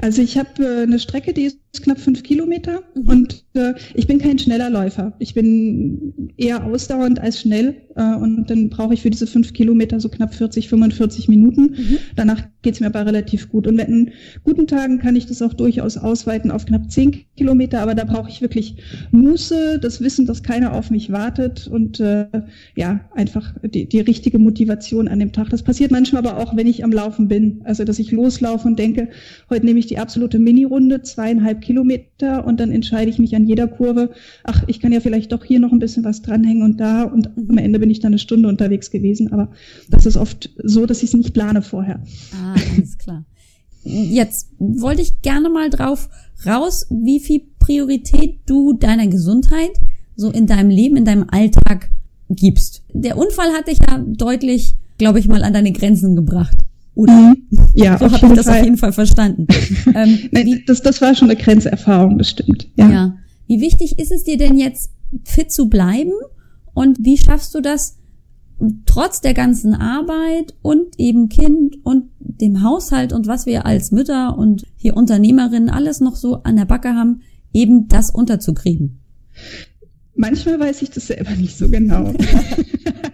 Also 0.00 0.22
ich 0.22 0.38
habe 0.38 0.64
äh, 0.64 0.82
eine 0.82 0.98
Strecke, 0.98 1.32
die 1.32 1.44
ist 1.44 1.58
knapp 1.72 1.98
fünf 2.00 2.22
Kilometer 2.22 2.80
Mhm. 2.94 3.08
und 3.08 3.44
äh, 3.54 3.74
ich 3.94 4.06
bin 4.06 4.18
kein 4.18 4.38
schneller 4.38 4.70
Läufer. 4.70 5.12
Ich 5.18 5.34
bin 5.34 6.30
eher 6.36 6.64
ausdauernd 6.64 7.20
als 7.20 7.40
schnell 7.40 7.76
äh, 7.96 8.14
und 8.14 8.46
dann 8.50 8.68
brauche 8.70 8.94
ich 8.94 9.02
für 9.02 9.10
diese 9.10 9.26
fünf 9.26 9.52
Kilometer 9.52 10.00
so 10.00 10.08
knapp 10.08 10.34
40, 10.34 10.68
45 10.68 11.28
Minuten. 11.28 11.76
Danach 12.16 12.42
geht's 12.62 12.80
mir 12.80 12.86
aber 12.86 13.06
relativ 13.06 13.48
gut. 13.50 13.66
Und 13.66 13.76
mit 13.76 13.88
in 13.88 14.10
guten 14.44 14.66
Tagen 14.66 14.98
kann 14.98 15.14
ich 15.16 15.26
das 15.26 15.42
auch 15.42 15.54
durchaus 15.54 15.96
ausweiten 15.96 16.50
auf 16.50 16.66
knapp 16.66 16.90
zehn 16.90 17.24
Kilometer, 17.36 17.80
aber 17.80 17.94
da 17.94 18.04
brauche 18.04 18.28
ich 18.30 18.40
wirklich 18.40 18.76
Muße, 19.12 19.78
das 19.80 20.00
Wissen, 20.00 20.26
dass 20.26 20.42
keiner 20.42 20.72
auf 20.72 20.90
mich 20.90 21.10
wartet 21.12 21.68
und 21.68 22.00
äh, 22.00 22.26
ja, 22.76 23.00
einfach 23.14 23.54
die, 23.62 23.88
die 23.88 24.00
richtige 24.00 24.38
Motivation 24.38 25.08
an 25.08 25.18
dem 25.20 25.32
Tag. 25.32 25.50
Das 25.50 25.62
passiert 25.62 25.90
manchmal 25.90 26.26
aber 26.26 26.38
auch, 26.38 26.56
wenn 26.56 26.66
ich 26.66 26.82
am 26.84 26.92
Laufen 26.92 27.28
bin. 27.28 27.60
Also, 27.64 27.84
dass 27.84 27.98
ich 27.98 28.10
loslaufe 28.12 28.66
und 28.66 28.78
denke, 28.78 29.08
heute 29.50 29.66
nehme 29.66 29.78
ich 29.78 29.86
die 29.86 29.98
absolute 29.98 30.38
Mini-Runde, 30.38 31.02
zweieinhalb 31.02 31.57
Kilometer 31.58 32.46
und 32.46 32.58
dann 32.60 32.70
entscheide 32.70 33.10
ich 33.10 33.18
mich 33.18 33.34
an 33.36 33.46
jeder 33.46 33.66
Kurve, 33.66 34.10
ach, 34.44 34.64
ich 34.66 34.80
kann 34.80 34.92
ja 34.92 35.00
vielleicht 35.00 35.32
doch 35.32 35.44
hier 35.44 35.60
noch 35.60 35.72
ein 35.72 35.78
bisschen 35.78 36.04
was 36.04 36.22
dranhängen 36.22 36.62
und 36.62 36.78
da 36.78 37.04
und 37.04 37.30
am 37.36 37.58
Ende 37.58 37.78
bin 37.78 37.90
ich 37.90 38.00
dann 38.00 38.12
eine 38.12 38.18
Stunde 38.18 38.48
unterwegs 38.48 38.90
gewesen. 38.90 39.32
Aber 39.32 39.50
das 39.90 40.06
ist 40.06 40.16
oft 40.16 40.50
so, 40.62 40.86
dass 40.86 41.02
ich 41.02 41.10
es 41.10 41.14
nicht 41.14 41.34
plane 41.34 41.62
vorher. 41.62 42.02
Ah, 42.34 42.54
alles 42.76 42.98
klar. 42.98 43.24
Jetzt 43.84 44.50
wollte 44.58 45.02
ich 45.02 45.22
gerne 45.22 45.48
mal 45.48 45.70
drauf 45.70 46.08
raus, 46.44 46.86
wie 46.90 47.20
viel 47.20 47.42
Priorität 47.58 48.40
du 48.46 48.72
deiner 48.72 49.06
Gesundheit 49.06 49.72
so 50.16 50.30
in 50.30 50.46
deinem 50.46 50.70
Leben, 50.70 50.96
in 50.96 51.04
deinem 51.04 51.26
Alltag 51.30 51.90
gibst. 52.28 52.82
Der 52.92 53.16
Unfall 53.16 53.52
hat 53.52 53.68
dich 53.68 53.78
ja 53.88 53.98
deutlich, 53.98 54.74
glaube 54.98 55.20
ich 55.20 55.28
mal, 55.28 55.44
an 55.44 55.52
deine 55.52 55.72
Grenzen 55.72 56.16
gebracht. 56.16 56.56
Oder? 56.98 57.36
Ja, 57.74 57.96
So 57.96 58.10
habe 58.10 58.26
ich 58.26 58.32
das 58.32 58.46
Fall. 58.46 58.58
auf 58.58 58.64
jeden 58.64 58.76
Fall 58.76 58.92
verstanden. 58.92 59.46
ähm, 59.94 60.18
Nein, 60.32 60.64
das, 60.66 60.82
das 60.82 61.00
war 61.00 61.14
schon 61.14 61.30
eine 61.30 61.38
Grenzerfahrung, 61.40 62.18
das 62.18 62.30
stimmt. 62.30 62.68
ja. 62.76 62.90
Ja. 62.90 63.16
Wie 63.46 63.60
wichtig 63.60 64.00
ist 64.00 64.10
es 64.10 64.24
dir 64.24 64.36
denn 64.36 64.58
jetzt, 64.58 64.90
fit 65.24 65.52
zu 65.52 65.68
bleiben? 65.68 66.10
Und 66.74 66.98
wie 67.00 67.16
schaffst 67.16 67.54
du 67.54 67.60
das, 67.60 67.98
trotz 68.84 69.20
der 69.20 69.32
ganzen 69.32 69.74
Arbeit 69.74 70.54
und 70.60 70.98
eben 70.98 71.28
Kind 71.28 71.76
und 71.84 72.10
dem 72.18 72.64
Haushalt 72.64 73.12
und 73.12 73.28
was 73.28 73.46
wir 73.46 73.64
als 73.64 73.92
Mütter 73.92 74.36
und 74.36 74.66
hier 74.76 74.96
Unternehmerinnen 74.96 75.70
alles 75.70 76.00
noch 76.00 76.16
so 76.16 76.42
an 76.42 76.56
der 76.56 76.64
Backe 76.64 76.94
haben, 76.94 77.20
eben 77.52 77.86
das 77.86 78.10
unterzukriegen? 78.10 78.98
Manchmal 80.16 80.58
weiß 80.58 80.82
ich 80.82 80.90
das 80.90 81.06
selber 81.06 81.30
nicht 81.36 81.56
so 81.56 81.68
genau. 81.68 82.12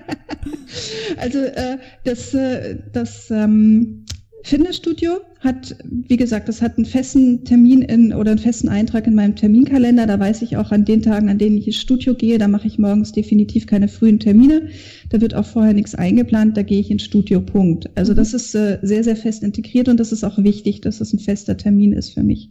also 1.16 1.38
äh, 1.38 1.78
das, 2.04 2.34
äh, 2.34 2.76
das 2.92 3.30
ähm, 3.30 4.04
Fitnessstudio 4.44 5.20
hat, 5.40 5.74
wie 5.84 6.18
gesagt, 6.18 6.48
das 6.50 6.60
hat 6.60 6.76
einen 6.76 6.84
festen 6.84 7.44
Termin 7.44 7.80
in 7.80 8.12
oder 8.12 8.32
einen 8.32 8.40
festen 8.40 8.68
Eintrag 8.68 9.06
in 9.06 9.14
meinem 9.14 9.36
Terminkalender. 9.36 10.06
Da 10.06 10.20
weiß 10.20 10.42
ich 10.42 10.58
auch 10.58 10.70
an 10.70 10.84
den 10.84 11.00
Tagen, 11.00 11.30
an 11.30 11.38
denen 11.38 11.56
ich 11.56 11.66
ins 11.66 11.76
Studio 11.76 12.14
gehe, 12.14 12.36
da 12.36 12.46
mache 12.46 12.66
ich 12.66 12.78
morgens 12.78 13.12
definitiv 13.12 13.66
keine 13.66 13.88
frühen 13.88 14.20
Termine. 14.20 14.68
Da 15.08 15.22
wird 15.22 15.34
auch 15.34 15.46
vorher 15.46 15.72
nichts 15.72 15.94
eingeplant, 15.94 16.58
da 16.58 16.62
gehe 16.62 16.80
ich 16.80 16.90
ins 16.90 17.04
Studio. 17.04 17.40
Punkt. 17.40 17.88
Also 17.94 18.12
das 18.12 18.34
ist 18.34 18.54
äh, 18.54 18.78
sehr, 18.82 19.02
sehr 19.02 19.16
fest 19.16 19.42
integriert 19.42 19.88
und 19.88 19.98
das 19.98 20.12
ist 20.12 20.24
auch 20.24 20.36
wichtig, 20.36 20.82
dass 20.82 20.98
das 20.98 21.14
ein 21.14 21.20
fester 21.20 21.56
Termin 21.56 21.94
ist 21.94 22.12
für 22.12 22.22
mich. 22.22 22.50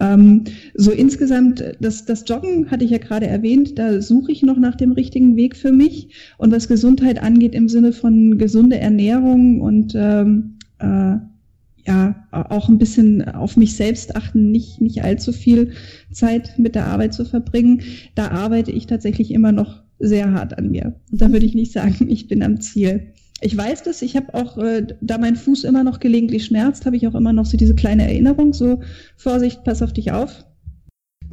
Ähm, 0.00 0.44
so 0.74 0.90
insgesamt, 0.90 1.62
das, 1.80 2.04
das 2.04 2.24
Joggen 2.26 2.70
hatte 2.70 2.84
ich 2.84 2.90
ja 2.90 2.98
gerade 2.98 3.26
erwähnt, 3.26 3.78
da 3.78 4.00
suche 4.00 4.32
ich 4.32 4.42
noch 4.42 4.58
nach 4.58 4.76
dem 4.76 4.92
richtigen 4.92 5.36
Weg 5.36 5.56
für 5.56 5.72
mich. 5.72 6.08
Und 6.38 6.52
was 6.52 6.68
Gesundheit 6.68 7.22
angeht 7.22 7.54
im 7.54 7.68
Sinne 7.68 7.92
von 7.92 8.38
gesunde 8.38 8.78
Ernährung 8.78 9.60
und 9.60 9.94
ähm, 9.96 10.58
äh, 10.78 11.16
ja, 11.86 12.26
auch 12.30 12.68
ein 12.68 12.78
bisschen 12.78 13.22
auf 13.28 13.56
mich 13.56 13.74
selbst 13.74 14.14
achten, 14.14 14.50
nicht, 14.50 14.80
nicht 14.80 15.02
allzu 15.02 15.32
viel 15.32 15.72
Zeit 16.12 16.58
mit 16.58 16.74
der 16.74 16.86
Arbeit 16.86 17.12
zu 17.12 17.24
verbringen. 17.24 17.82
Da 18.14 18.30
arbeite 18.30 18.70
ich 18.70 18.86
tatsächlich 18.86 19.32
immer 19.32 19.52
noch 19.52 19.82
sehr 19.98 20.32
hart 20.32 20.58
an 20.58 20.70
mir. 20.70 20.94
Da 21.10 21.32
würde 21.32 21.46
ich 21.46 21.54
nicht 21.54 21.72
sagen, 21.72 22.06
ich 22.08 22.28
bin 22.28 22.42
am 22.42 22.60
Ziel. 22.60 23.12
Ich 23.42 23.56
weiß 23.56 23.82
das, 23.82 24.02
ich 24.02 24.16
habe 24.16 24.34
auch, 24.34 24.56
äh, 24.56 24.86
da 25.00 25.18
mein 25.18 25.34
Fuß 25.34 25.64
immer 25.64 25.82
noch 25.82 25.98
gelegentlich 25.98 26.44
schmerzt, 26.44 26.86
habe 26.86 26.96
ich 26.96 27.08
auch 27.08 27.16
immer 27.16 27.32
noch 27.32 27.44
so 27.44 27.56
diese 27.56 27.74
kleine 27.74 28.04
Erinnerung, 28.04 28.52
so 28.52 28.80
Vorsicht, 29.16 29.64
pass 29.64 29.82
auf 29.82 29.92
dich 29.92 30.12
auf. 30.12 30.44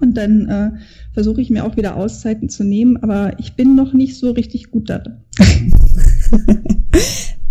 Und 0.02 0.16
dann 0.16 0.48
äh, 0.48 0.72
versuche 1.14 1.42
ich 1.42 1.52
mir 1.52 1.66
auch 1.66 1.78
wieder 1.78 1.96
Auszeiten 1.96 2.50
zu 2.50 2.64
nehmen, 2.64 2.98
aber 2.98 3.38
ich 3.38 3.56
bin 3.56 3.76
noch 3.76 3.94
nicht 3.94 4.18
so 4.18 4.32
richtig 4.32 4.72
gut 4.72 4.90
darin. 4.90 5.18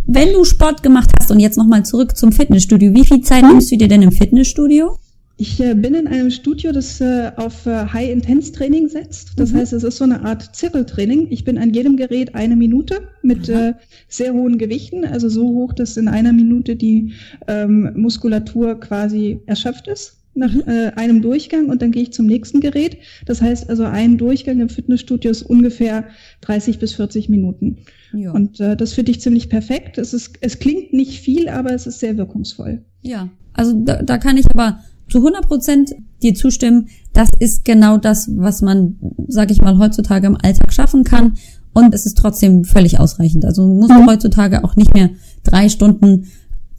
Wenn 0.07 0.33
du 0.33 0.45
Sport 0.45 0.83
gemacht 0.83 1.11
hast 1.21 1.31
und 1.31 1.39
jetzt 1.39 1.59
nochmal 1.59 1.85
zurück 1.85 2.17
zum 2.17 2.33
Fitnessstudio, 2.33 2.95
wie 2.95 3.05
viel 3.05 3.21
Zeit 3.21 3.45
nimmst 3.45 3.71
du 3.71 3.77
dir 3.77 3.89
denn 3.89 4.03
im 4.03 4.11
Fitnessstudio? 4.13 4.99
Ich 5.41 5.61
äh, 5.61 5.75
bin 5.75 5.95
in 5.95 6.09
einem 6.09 6.33
Studio, 6.33 6.73
das 6.73 7.01
äh, 7.01 7.31
auf 7.37 7.65
äh, 7.65 7.87
High-Intense-Training 7.87 8.89
setzt. 8.89 9.39
Das 9.39 9.55
heißt, 9.55 9.73
es 9.73 9.85
ist 9.85 9.99
so 9.99 10.05
eine 10.05 10.25
Art 10.25 10.57
Zirkeltraining. 10.57 11.29
Ich 11.31 11.45
bin 11.45 11.59
an 11.59 11.73
jedem 11.73 11.97
Gerät 11.97 12.35
eine 12.35 12.57
Minute 12.57 13.03
mit 13.23 13.49
äh, 13.49 13.75
sehr 14.09 14.33
hohen 14.35 14.59
Gewichten, 14.59 15.05
also 15.05 15.29
so 15.29 15.47
hoch, 15.47 15.73
dass 15.73 15.97
in 15.97 16.09
einer 16.09 16.33
Minute 16.33 16.75
die 16.75 17.13
ähm, 17.47 17.93
Muskulatur 17.95 18.81
quasi 18.81 19.41
erschöpft 19.47 19.87
ist 19.87 20.17
nach 20.35 20.53
äh, 20.67 20.91
einem 20.97 21.23
Durchgang 21.23 21.69
und 21.69 21.83
dann 21.83 21.93
gehe 21.93 22.03
ich 22.03 22.13
zum 22.13 22.27
nächsten 22.27 22.59
Gerät. 22.59 22.99
Das 23.27 23.41
heißt 23.41 23.71
also, 23.71 23.85
ein 23.85 24.19
Durchgang 24.19 24.59
im 24.59 24.69
Fitnessstudio 24.69 25.31
ist 25.31 25.43
ungefähr 25.43 26.09
30 26.41 26.81
bis 26.81 26.95
40 26.95 27.29
Minuten. 27.29 27.79
Ja. 28.13 28.33
Und 28.33 28.59
äh, 28.59 28.77
das 28.77 28.93
finde 28.93 29.13
ich 29.13 29.21
ziemlich 29.21 29.49
perfekt. 29.49 29.99
Es, 29.99 30.13
ist, 30.13 30.37
es 30.41 30.59
klingt 30.59 30.93
nicht 30.93 31.21
viel, 31.21 31.49
aber 31.49 31.73
es 31.73 31.87
ist 31.87 32.01
sehr 32.01 32.17
wirkungsvoll. 32.17 32.83
Ja, 33.03 33.29
also 33.53 33.73
da, 33.85 34.03
da 34.03 34.19
kann 34.19 34.37
ich 34.37 34.47
aber 34.51 34.81
zu 35.09 35.19
100 35.19 35.47
Prozent 35.47 35.91
dir 36.23 36.35
zustimmen. 36.35 36.89
Das 37.13 37.29
ist 37.39 37.65
genau 37.65 37.97
das, 37.99 38.29
was 38.37 38.63
man, 38.63 38.97
sag 39.29 39.51
ich 39.51 39.61
mal, 39.61 39.79
heutzutage 39.79 40.27
im 40.27 40.37
Alltag 40.43 40.73
schaffen 40.73 41.05
kann. 41.05 41.35
Und 41.73 41.95
es 41.95 42.07
ist 42.07 42.19
trotzdem 42.19 42.65
völlig 42.65 42.99
ausreichend. 42.99 43.45
Also 43.45 43.67
muss 43.67 43.89
man 43.89 44.07
heutzutage 44.09 44.65
auch 44.65 44.75
nicht 44.77 44.95
mehr 44.95 45.11
drei 45.45 45.69
Stunden 45.69 46.27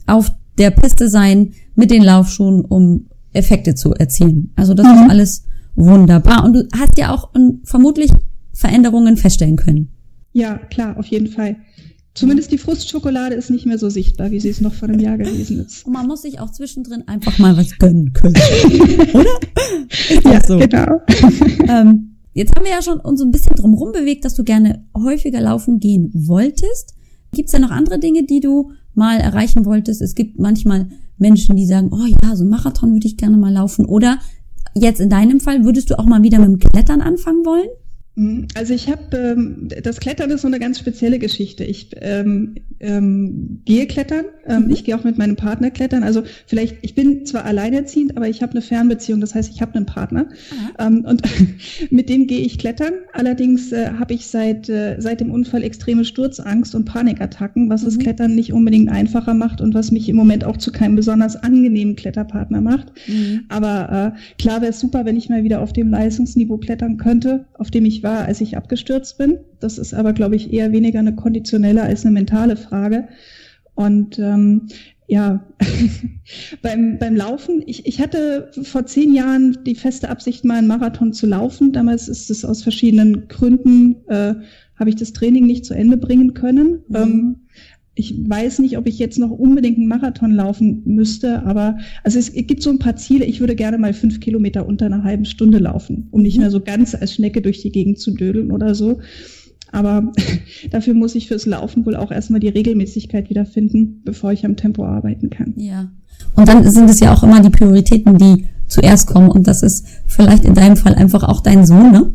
auf 0.06 0.30
der 0.58 0.70
Piste 0.70 1.08
sein, 1.08 1.52
mit 1.74 1.90
den 1.90 2.02
Laufschuhen, 2.02 2.64
um 2.64 3.06
Effekte 3.32 3.74
zu 3.74 3.94
erzielen. 3.94 4.52
Also 4.56 4.74
das 4.74 4.86
Mhm. 4.86 4.92
ist 5.04 5.10
alles 5.10 5.44
wunderbar. 5.76 6.44
Und 6.44 6.52
du 6.54 6.68
hast 6.76 6.98
ja 6.98 7.14
auch 7.14 7.30
ähm, 7.34 7.60
vermutlich 7.64 8.10
Veränderungen 8.52 9.16
feststellen 9.16 9.56
können. 9.56 9.88
Ja, 10.32 10.58
klar, 10.58 10.96
auf 10.98 11.06
jeden 11.06 11.28
Fall. 11.28 11.56
Zumindest 12.14 12.50
die 12.50 12.58
Frustschokolade 12.58 13.36
ist 13.36 13.50
nicht 13.50 13.66
mehr 13.66 13.78
so 13.78 13.88
sichtbar, 13.88 14.30
wie 14.32 14.40
sie 14.40 14.48
es 14.48 14.60
noch 14.60 14.74
vor 14.74 14.88
einem 14.88 14.98
Jahr 14.98 15.16
gewesen 15.16 15.64
ist. 15.64 15.86
Und 15.86 15.92
man 15.92 16.06
muss 16.08 16.22
sich 16.22 16.40
auch 16.40 16.50
zwischendrin 16.50 17.06
einfach 17.06 17.38
mal 17.38 17.56
was 17.56 17.78
gönnen 17.78 18.12
können. 18.12 18.34
Oder? 19.14 19.38
Ist 19.88 20.24
Ja, 20.24 20.42
so? 20.44 20.58
genau. 20.58 21.00
Ähm, 21.68 22.16
jetzt 22.34 22.56
haben 22.56 22.64
wir 22.64 22.72
ja 22.72 22.82
schon 22.82 22.98
uns 22.98 23.20
so 23.20 23.26
ein 23.26 23.30
bisschen 23.30 23.54
drum 23.54 23.92
bewegt, 23.92 24.24
dass 24.24 24.34
du 24.34 24.42
gerne 24.42 24.84
häufiger 24.96 25.40
laufen 25.40 25.78
gehen 25.78 26.10
wolltest. 26.12 26.94
Gibt 27.32 27.48
es 27.48 27.52
da 27.52 27.60
noch 27.60 27.70
andere 27.70 28.00
Dinge, 28.00 28.24
die 28.24 28.40
du 28.40 28.72
mal 28.94 29.18
erreichen 29.18 29.64
wolltest? 29.64 30.02
Es 30.02 30.16
gibt 30.16 30.38
manchmal 30.40 30.88
Menschen, 31.16 31.54
die 31.54 31.66
sagen, 31.66 31.90
oh 31.92 32.06
ja, 32.24 32.34
so 32.34 32.44
ein 32.44 32.50
Marathon 32.50 32.92
würde 32.92 33.06
ich 33.06 33.18
gerne 33.18 33.36
mal 33.36 33.52
laufen. 33.52 33.84
Oder 33.84 34.18
jetzt 34.74 35.00
in 35.00 35.10
deinem 35.10 35.38
Fall, 35.38 35.64
würdest 35.64 35.90
du 35.90 35.98
auch 35.98 36.06
mal 36.06 36.22
wieder 36.24 36.40
mit 36.40 36.48
dem 36.48 36.58
Klettern 36.58 37.02
anfangen 37.02 37.44
wollen? 37.46 37.68
Mhm. 38.20 38.46
Also 38.54 38.74
ich 38.74 38.88
habe, 38.88 39.16
ähm, 39.16 39.68
das 39.82 39.98
Klettern 40.00 40.30
ist 40.30 40.42
so 40.42 40.48
eine 40.48 40.58
ganz 40.58 40.78
spezielle 40.78 41.18
Geschichte. 41.18 41.64
Ich 41.64 41.90
ähm, 42.00 42.54
ähm, 42.80 43.60
gehe 43.64 43.86
klettern, 43.86 44.24
ähm, 44.46 44.64
Mhm. 44.64 44.70
ich 44.70 44.84
gehe 44.84 44.96
auch 44.96 45.04
mit 45.04 45.16
meinem 45.18 45.36
Partner 45.36 45.70
klettern. 45.70 46.02
Also 46.02 46.22
vielleicht, 46.46 46.76
ich 46.82 46.94
bin 46.94 47.24
zwar 47.26 47.44
alleinerziehend, 47.44 48.16
aber 48.16 48.28
ich 48.28 48.42
habe 48.42 48.52
eine 48.52 48.62
Fernbeziehung, 48.62 49.20
das 49.20 49.34
heißt, 49.34 49.50
ich 49.54 49.60
habe 49.62 49.74
einen 49.74 49.86
Partner 49.86 50.28
ähm, 50.78 51.04
und 51.06 51.22
mit 51.90 52.08
dem 52.08 52.26
gehe 52.26 52.40
ich 52.40 52.58
klettern. 52.58 52.92
Allerdings 53.12 53.72
äh, 53.72 53.90
habe 53.98 54.14
ich 54.14 54.26
seit, 54.26 54.68
äh, 54.68 54.96
seit 54.98 55.20
dem 55.20 55.30
Unfall 55.30 55.62
extreme 55.62 56.04
Sturzangst 56.04 56.74
und 56.74 56.84
Panikattacken, 56.84 57.70
was 57.70 57.84
das 57.84 57.96
Mhm. 57.96 58.00
Klettern 58.00 58.34
nicht 58.34 58.52
unbedingt 58.52 58.90
einfacher 58.90 59.34
macht 59.34 59.60
und 59.60 59.74
was 59.74 59.90
mich 59.92 60.08
im 60.08 60.16
Moment 60.16 60.44
auch 60.44 60.56
zu 60.58 60.72
keinem 60.72 60.96
besonders 60.96 61.36
angenehmen 61.36 61.96
Kletterpartner 61.96 62.60
macht. 62.60 62.92
Aber 63.48 64.14
äh, 64.16 64.40
klar 64.40 64.60
wäre 64.60 64.70
es 64.70 64.80
super, 64.80 65.04
wenn 65.04 65.16
ich 65.16 65.28
mal 65.28 65.44
wieder 65.44 65.60
auf 65.60 65.72
dem 65.72 65.90
Leistungsniveau 65.90 66.58
klettern 66.58 66.96
könnte, 66.96 67.46
auf 67.54 67.70
dem 67.70 67.84
ich 67.84 68.02
war, 68.02 68.09
als 68.18 68.40
ich 68.40 68.56
abgestürzt 68.56 69.18
bin. 69.18 69.38
Das 69.58 69.78
ist 69.78 69.94
aber, 69.94 70.12
glaube 70.12 70.36
ich, 70.36 70.52
eher 70.52 70.72
weniger 70.72 70.98
eine 70.98 71.14
konditionelle 71.14 71.82
als 71.82 72.04
eine 72.04 72.12
mentale 72.12 72.56
Frage. 72.56 73.08
Und 73.74 74.18
ähm, 74.18 74.68
ja, 75.06 75.44
beim, 76.62 76.98
beim 76.98 77.16
Laufen, 77.16 77.62
ich, 77.66 77.86
ich 77.86 78.00
hatte 78.00 78.50
vor 78.62 78.86
zehn 78.86 79.12
Jahren 79.14 79.58
die 79.66 79.74
feste 79.74 80.08
Absicht, 80.08 80.44
mal 80.44 80.58
einen 80.58 80.68
Marathon 80.68 81.12
zu 81.12 81.26
laufen. 81.26 81.72
Damals 81.72 82.08
ist 82.08 82.30
es 82.30 82.44
aus 82.44 82.62
verschiedenen 82.62 83.26
Gründen, 83.28 83.96
äh, 84.08 84.34
habe 84.76 84.88
ich 84.90 84.96
das 84.96 85.12
Training 85.12 85.46
nicht 85.46 85.64
zu 85.64 85.74
Ende 85.74 85.96
bringen 85.96 86.34
können. 86.34 86.84
Mhm. 86.88 86.96
Ähm, 86.96 87.36
ich 87.94 88.14
weiß 88.28 88.60
nicht, 88.60 88.78
ob 88.78 88.86
ich 88.86 88.98
jetzt 88.98 89.18
noch 89.18 89.30
unbedingt 89.30 89.76
einen 89.78 89.88
Marathon 89.88 90.30
laufen 90.32 90.82
müsste, 90.84 91.42
aber 91.44 91.78
also 92.04 92.18
es 92.18 92.32
gibt 92.32 92.62
so 92.62 92.70
ein 92.70 92.78
paar 92.78 92.96
Ziele. 92.96 93.24
Ich 93.24 93.40
würde 93.40 93.56
gerne 93.56 93.78
mal 93.78 93.92
fünf 93.92 94.20
Kilometer 94.20 94.66
unter 94.66 94.86
einer 94.86 95.02
halben 95.04 95.24
Stunde 95.24 95.58
laufen, 95.58 96.08
um 96.10 96.22
nicht 96.22 96.36
Mhm. 96.36 96.42
mehr 96.42 96.50
so 96.50 96.60
ganz 96.60 96.94
als 96.94 97.14
Schnecke 97.14 97.42
durch 97.42 97.60
die 97.62 97.72
Gegend 97.72 97.98
zu 97.98 98.12
dödeln 98.12 98.52
oder 98.52 98.74
so. 98.74 99.00
Aber 99.72 100.12
dafür 100.70 100.94
muss 100.94 101.14
ich 101.14 101.28
fürs 101.28 101.46
Laufen 101.46 101.84
wohl 101.84 101.96
auch 101.96 102.10
erstmal 102.10 102.40
die 102.40 102.48
Regelmäßigkeit 102.48 103.28
wiederfinden, 103.28 104.00
bevor 104.04 104.32
ich 104.32 104.44
am 104.44 104.56
Tempo 104.56 104.84
arbeiten 104.84 105.28
kann. 105.30 105.54
Ja. 105.56 105.90
Und 106.36 106.48
dann 106.48 106.68
sind 106.70 106.88
es 106.88 107.00
ja 107.00 107.12
auch 107.14 107.22
immer 107.22 107.40
die 107.40 107.50
Prioritäten, 107.50 108.16
die 108.18 108.46
zuerst 108.66 109.08
kommen. 109.08 109.30
Und 109.30 109.46
das 109.46 109.62
ist 109.62 109.86
vielleicht 110.06 110.44
in 110.44 110.54
deinem 110.54 110.76
Fall 110.76 110.94
einfach 110.94 111.24
auch 111.24 111.40
dein 111.40 111.66
Sohn, 111.66 111.92
ne? 111.92 112.12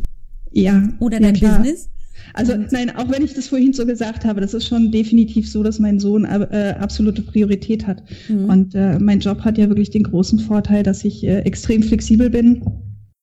Ja. 0.52 0.88
Oder 1.00 1.18
ja, 1.20 1.22
dein 1.26 1.34
klar. 1.34 1.58
Business. 1.58 1.88
Also 2.34 2.54
Und- 2.54 2.72
nein, 2.72 2.94
auch 2.94 3.10
wenn 3.10 3.24
ich 3.24 3.34
das 3.34 3.48
vorhin 3.48 3.72
so 3.72 3.86
gesagt 3.86 4.24
habe, 4.24 4.40
das 4.40 4.54
ist 4.54 4.66
schon 4.66 4.90
definitiv 4.90 5.50
so, 5.50 5.62
dass 5.62 5.78
mein 5.78 5.98
Sohn 6.00 6.24
äh, 6.24 6.74
absolute 6.78 7.22
Priorität 7.22 7.86
hat. 7.86 8.02
Mhm. 8.28 8.44
Und 8.46 8.74
äh, 8.74 8.98
mein 8.98 9.20
Job 9.20 9.40
hat 9.40 9.58
ja 9.58 9.68
wirklich 9.68 9.90
den 9.90 10.04
großen 10.04 10.38
Vorteil, 10.38 10.82
dass 10.82 11.04
ich 11.04 11.24
äh, 11.24 11.40
extrem 11.40 11.82
flexibel 11.82 12.30
bin. 12.30 12.62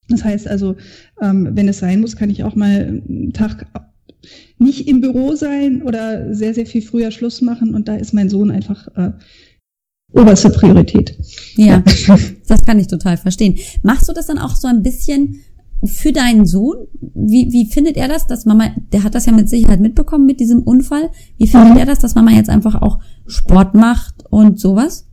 Das 0.10 0.24
heißt 0.24 0.48
also, 0.48 0.76
ähm, 1.22 1.50
wenn 1.54 1.68
es 1.68 1.80
sein 1.80 2.02
muss, 2.02 2.16
kann 2.16 2.30
ich 2.30 2.44
auch 2.44 2.56
mal 2.56 3.02
einen 3.08 3.34
Tag 3.34 3.68
nicht 4.58 4.88
im 4.88 5.02
Büro 5.02 5.36
sein 5.36 5.82
oder 5.82 6.34
sehr, 6.34 6.54
sehr 6.54 6.66
viel 6.66 6.82
früher 6.82 7.12
Schluss 7.12 7.42
machen. 7.42 7.74
Und 7.74 7.88
da 7.88 7.96
ist 7.96 8.14
mein 8.14 8.30
Sohn 8.30 8.52
einfach 8.52 8.88
äh, 8.96 9.12
oberste 10.14 10.50
Priorität. 10.50 11.18
Ja, 11.56 11.84
das 12.48 12.64
kann 12.66 12.80
ich 12.80 12.88
total 12.88 13.18
verstehen. 13.18 13.58
Machst 13.82 14.08
du 14.08 14.14
das 14.14 14.28
dann 14.28 14.38
auch 14.38 14.56
so 14.56 14.68
ein 14.68 14.84
bisschen 14.84 15.42
für 15.86 16.12
deinen 16.12 16.46
Sohn? 16.46 16.88
Wie, 17.14 17.48
wie 17.52 17.66
findet 17.72 17.98
er 17.98 18.08
das, 18.08 18.28
dass 18.28 18.46
Mama, 18.46 18.72
der 18.92 19.04
hat 19.04 19.16
das 19.16 19.26
ja 19.26 19.32
mit 19.34 19.50
Sicherheit 19.50 19.80
mitbekommen 19.80 20.26
mit 20.26 20.40
diesem 20.40 20.64
Unfall. 20.64 21.10
Wie 21.38 21.48
findet 21.48 21.72
Mhm. 21.74 21.78
er 21.78 21.86
das, 21.86 22.00
dass 22.00 22.16
Mama 22.16 22.32
jetzt 22.32 22.50
einfach 22.50 22.82
auch 22.82 23.00
Sport 23.28 23.74
macht 23.76 24.16
und 24.30 24.60
sowas? 24.60 25.08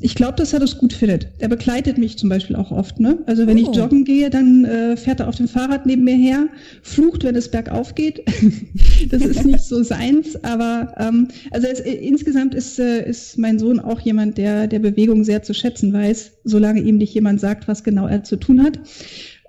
Ich 0.00 0.14
glaube, 0.14 0.34
dass 0.36 0.52
er 0.52 0.60
das 0.60 0.78
gut 0.78 0.92
findet. 0.92 1.26
Er 1.40 1.48
begleitet 1.48 1.98
mich 1.98 2.16
zum 2.16 2.28
Beispiel 2.28 2.54
auch 2.54 2.70
oft. 2.70 3.00
Ne? 3.00 3.18
Also 3.26 3.48
wenn 3.48 3.58
Oh. 3.58 3.68
ich 3.68 3.76
joggen 3.76 4.04
gehe, 4.04 4.30
dann 4.30 4.64
äh, 4.64 4.96
fährt 4.96 5.18
er 5.18 5.28
auf 5.28 5.34
dem 5.34 5.48
Fahrrad 5.48 5.86
neben 5.86 6.04
mir 6.04 6.14
her, 6.14 6.46
flucht, 6.82 7.24
wenn 7.24 7.34
es 7.34 7.50
bergauf 7.50 7.96
geht. 7.96 8.22
das 9.10 9.22
ist 9.22 9.44
nicht 9.44 9.64
so 9.64 9.82
seins, 9.82 10.36
aber 10.44 10.94
ähm, 10.98 11.26
also 11.50 11.66
es, 11.66 11.80
äh, 11.80 11.94
insgesamt 11.94 12.54
ist, 12.54 12.78
äh, 12.78 13.08
ist 13.08 13.36
mein 13.36 13.58
Sohn 13.58 13.80
auch 13.80 13.98
jemand, 13.98 14.38
der 14.38 14.68
der 14.68 14.78
Bewegung 14.78 15.24
sehr 15.24 15.42
zu 15.42 15.52
schätzen 15.52 15.92
weiß, 15.92 16.30
solange 16.44 16.80
ihm 16.82 16.96
nicht 16.98 17.12
jemand 17.12 17.40
sagt, 17.40 17.66
was 17.66 17.82
genau 17.82 18.06
er 18.06 18.22
zu 18.22 18.36
tun 18.36 18.62
hat. 18.62 18.78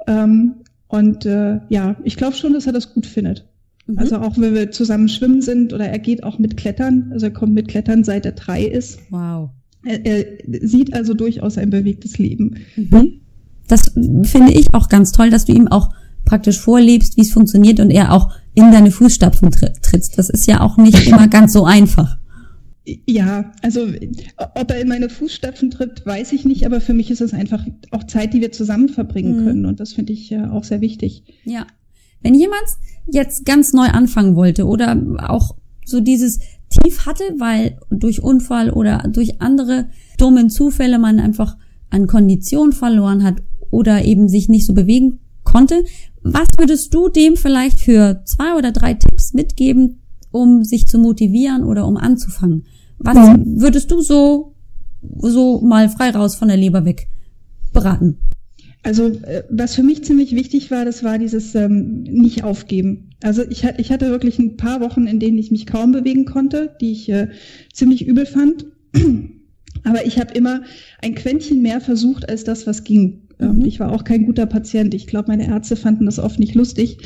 Ähm, 0.08 0.56
und 0.88 1.26
äh, 1.26 1.60
ja, 1.70 1.96
ich 2.04 2.16
glaube 2.16 2.36
schon, 2.36 2.54
dass 2.54 2.68
er 2.68 2.74
das 2.74 2.94
gut 2.94 3.06
findet. 3.06 3.46
Mhm. 3.88 3.98
Also 4.00 4.18
auch 4.18 4.38
wenn 4.38 4.54
wir 4.54 4.72
zusammen 4.72 5.10
schwimmen 5.10 5.42
sind 5.42 5.74
oder 5.74 5.86
er 5.88 6.00
geht 6.00 6.24
auch 6.24 6.40
mit 6.40 6.58
Klettern. 6.58 7.10
Also 7.12 7.28
er 7.28 7.34
kommt 7.34 7.54
mit 7.54 7.68
Klettern 7.68 8.04
seit 8.04 8.26
er 8.26 8.32
drei 8.34 8.64
ist. 8.64 9.00
wow. 9.10 9.50
Er, 9.88 10.04
er 10.04 10.26
sieht 10.68 10.94
also 10.96 11.14
durchaus 11.14 11.60
ein 11.60 11.70
bewegtes 11.70 12.18
Leben. 12.18 12.56
Mhm. 12.76 13.22
Das 13.68 13.92
finde 14.24 14.52
ich 14.54 14.74
auch 14.74 14.90
ganz 14.90 15.12
toll, 15.12 15.30
dass 15.30 15.46
du 15.46 15.54
ihm 15.54 15.68
auch 15.68 15.90
praktisch 16.24 16.60
vorlebst, 16.60 17.18
wie 17.18 17.22
es 17.22 17.32
funktioniert 17.32 17.80
und 17.80 17.92
er 17.92 18.12
auch 18.12 18.32
in 18.56 18.72
deine 18.72 18.90
Fußstapfen 18.90 19.52
tritt- 19.52 19.84
trittst. 19.84 20.18
Das 20.18 20.32
ist 20.32 20.48
ja 20.48 20.62
auch 20.62 20.78
nicht 20.78 21.08
immer 21.08 21.28
ganz 21.28 21.54
so 21.54 21.66
einfach. 21.66 22.18
Ja, 23.08 23.52
also 23.64 23.88
ob 24.38 24.72
er 24.72 24.80
in 24.82 24.88
meine 24.88 25.10
Fußstapfen 25.10 25.72
tritt, 25.72 26.06
weiß 26.06 26.34
ich 26.34 26.46
nicht, 26.46 26.66
aber 26.66 26.82
für 26.82 26.94
mich 26.94 27.10
ist 27.10 27.22
es 27.22 27.34
einfach 27.34 27.66
auch 27.92 28.04
Zeit, 28.04 28.34
die 28.34 28.42
wir 28.42 28.52
zusammen 28.52 28.90
verbringen 28.90 29.42
Mhm. 29.42 29.46
können 29.46 29.66
und 29.66 29.80
das 29.80 29.94
finde 29.94 30.14
ich 30.14 30.32
äh, 30.32 30.46
auch 30.46 30.64
sehr 30.64 30.82
wichtig. 30.82 31.24
Ja. 31.46 31.66
Wenn 32.22 32.36
jemand 32.36 32.64
jetzt 33.12 33.46
ganz 33.46 33.74
neu 33.74 33.88
anfangen 33.88 34.36
wollte 34.36 34.66
oder 34.66 35.00
auch 35.28 35.56
so 35.86 36.00
dieses 36.00 36.40
Tief 36.70 37.06
hatte, 37.06 37.24
weil 37.38 37.78
durch 37.90 38.22
Unfall 38.22 38.70
oder 38.72 39.08
durch 39.12 39.42
andere 39.42 39.88
dummen 40.18 40.50
Zufälle 40.50 41.00
man 41.00 41.20
einfach 41.20 41.58
an 41.90 42.08
Kondition 42.08 42.72
verloren 42.72 43.24
hat 43.24 43.42
oder 43.72 44.04
eben 44.06 44.28
sich 44.28 44.50
nicht 44.50 44.66
so 44.66 44.74
bewegen 44.74 45.20
konnte, 45.44 45.84
was 46.24 46.48
würdest 46.58 46.94
du 46.94 47.10
dem 47.10 47.36
vielleicht 47.36 47.80
für 47.80 48.22
zwei 48.26 48.56
oder 48.58 48.72
drei 48.72 48.96
Tipps 48.96 49.34
mitgeben, 49.34 50.02
um 50.36 50.64
sich 50.64 50.86
zu 50.86 51.00
motivieren 51.00 51.64
oder 51.64 51.88
um 51.88 51.98
anzufangen? 51.98 52.66
Was 52.98 53.18
Mhm. 53.18 53.62
würdest 53.62 53.92
du 53.92 54.02
so, 54.02 54.54
so 55.20 55.62
mal 55.62 55.90
frei 55.90 56.12
raus 56.12 56.36
von 56.36 56.48
der 56.48 56.58
Leber 56.58 56.86
weg 56.86 57.08
beraten? 57.74 58.18
Also 58.84 59.08
äh, 59.08 59.44
was 59.50 59.74
für 59.76 59.84
mich 59.84 60.04
ziemlich 60.04 60.36
wichtig 60.36 60.70
war, 60.70 60.86
das 60.86 61.04
war 61.04 61.18
dieses 61.18 61.56
ähm, 61.56 62.04
nicht 62.04 62.44
aufgeben. 62.44 63.10
Also 63.24 63.42
ich, 63.50 63.64
ich 63.78 63.92
hatte 63.92 64.10
wirklich 64.12 64.38
ein 64.38 64.58
paar 64.58 64.80
Wochen, 64.80 65.08
in 65.08 65.20
denen 65.20 65.40
ich 65.40 65.50
mich 65.50 65.66
kaum 65.66 65.92
bewegen 65.92 66.26
konnte, 66.26 66.76
die 66.80 66.92
ich 66.92 67.10
äh, 67.10 67.30
ziemlich 67.74 68.06
übel 68.06 68.26
fand. 68.28 68.66
Aber 69.84 70.06
ich 70.06 70.20
habe 70.20 70.34
immer 70.34 70.62
ein 71.02 71.16
Quäntchen 71.16 71.62
mehr 71.62 71.82
versucht 71.82 72.30
als 72.30 72.44
das, 72.44 72.68
was 72.68 72.84
ging. 72.84 73.25
Ähm, 73.40 73.56
Mhm. 73.56 73.66
Ich 73.66 73.80
war 73.80 73.92
auch 73.92 74.04
kein 74.04 74.26
guter 74.26 74.46
Patient. 74.46 74.94
Ich 74.94 75.08
glaube, 75.08 75.28
meine 75.30 75.48
Ärzte 75.48 75.76
fanden 75.76 76.06
das 76.06 76.20
oft 76.20 76.40
nicht 76.40 76.56
lustig. 76.56 76.98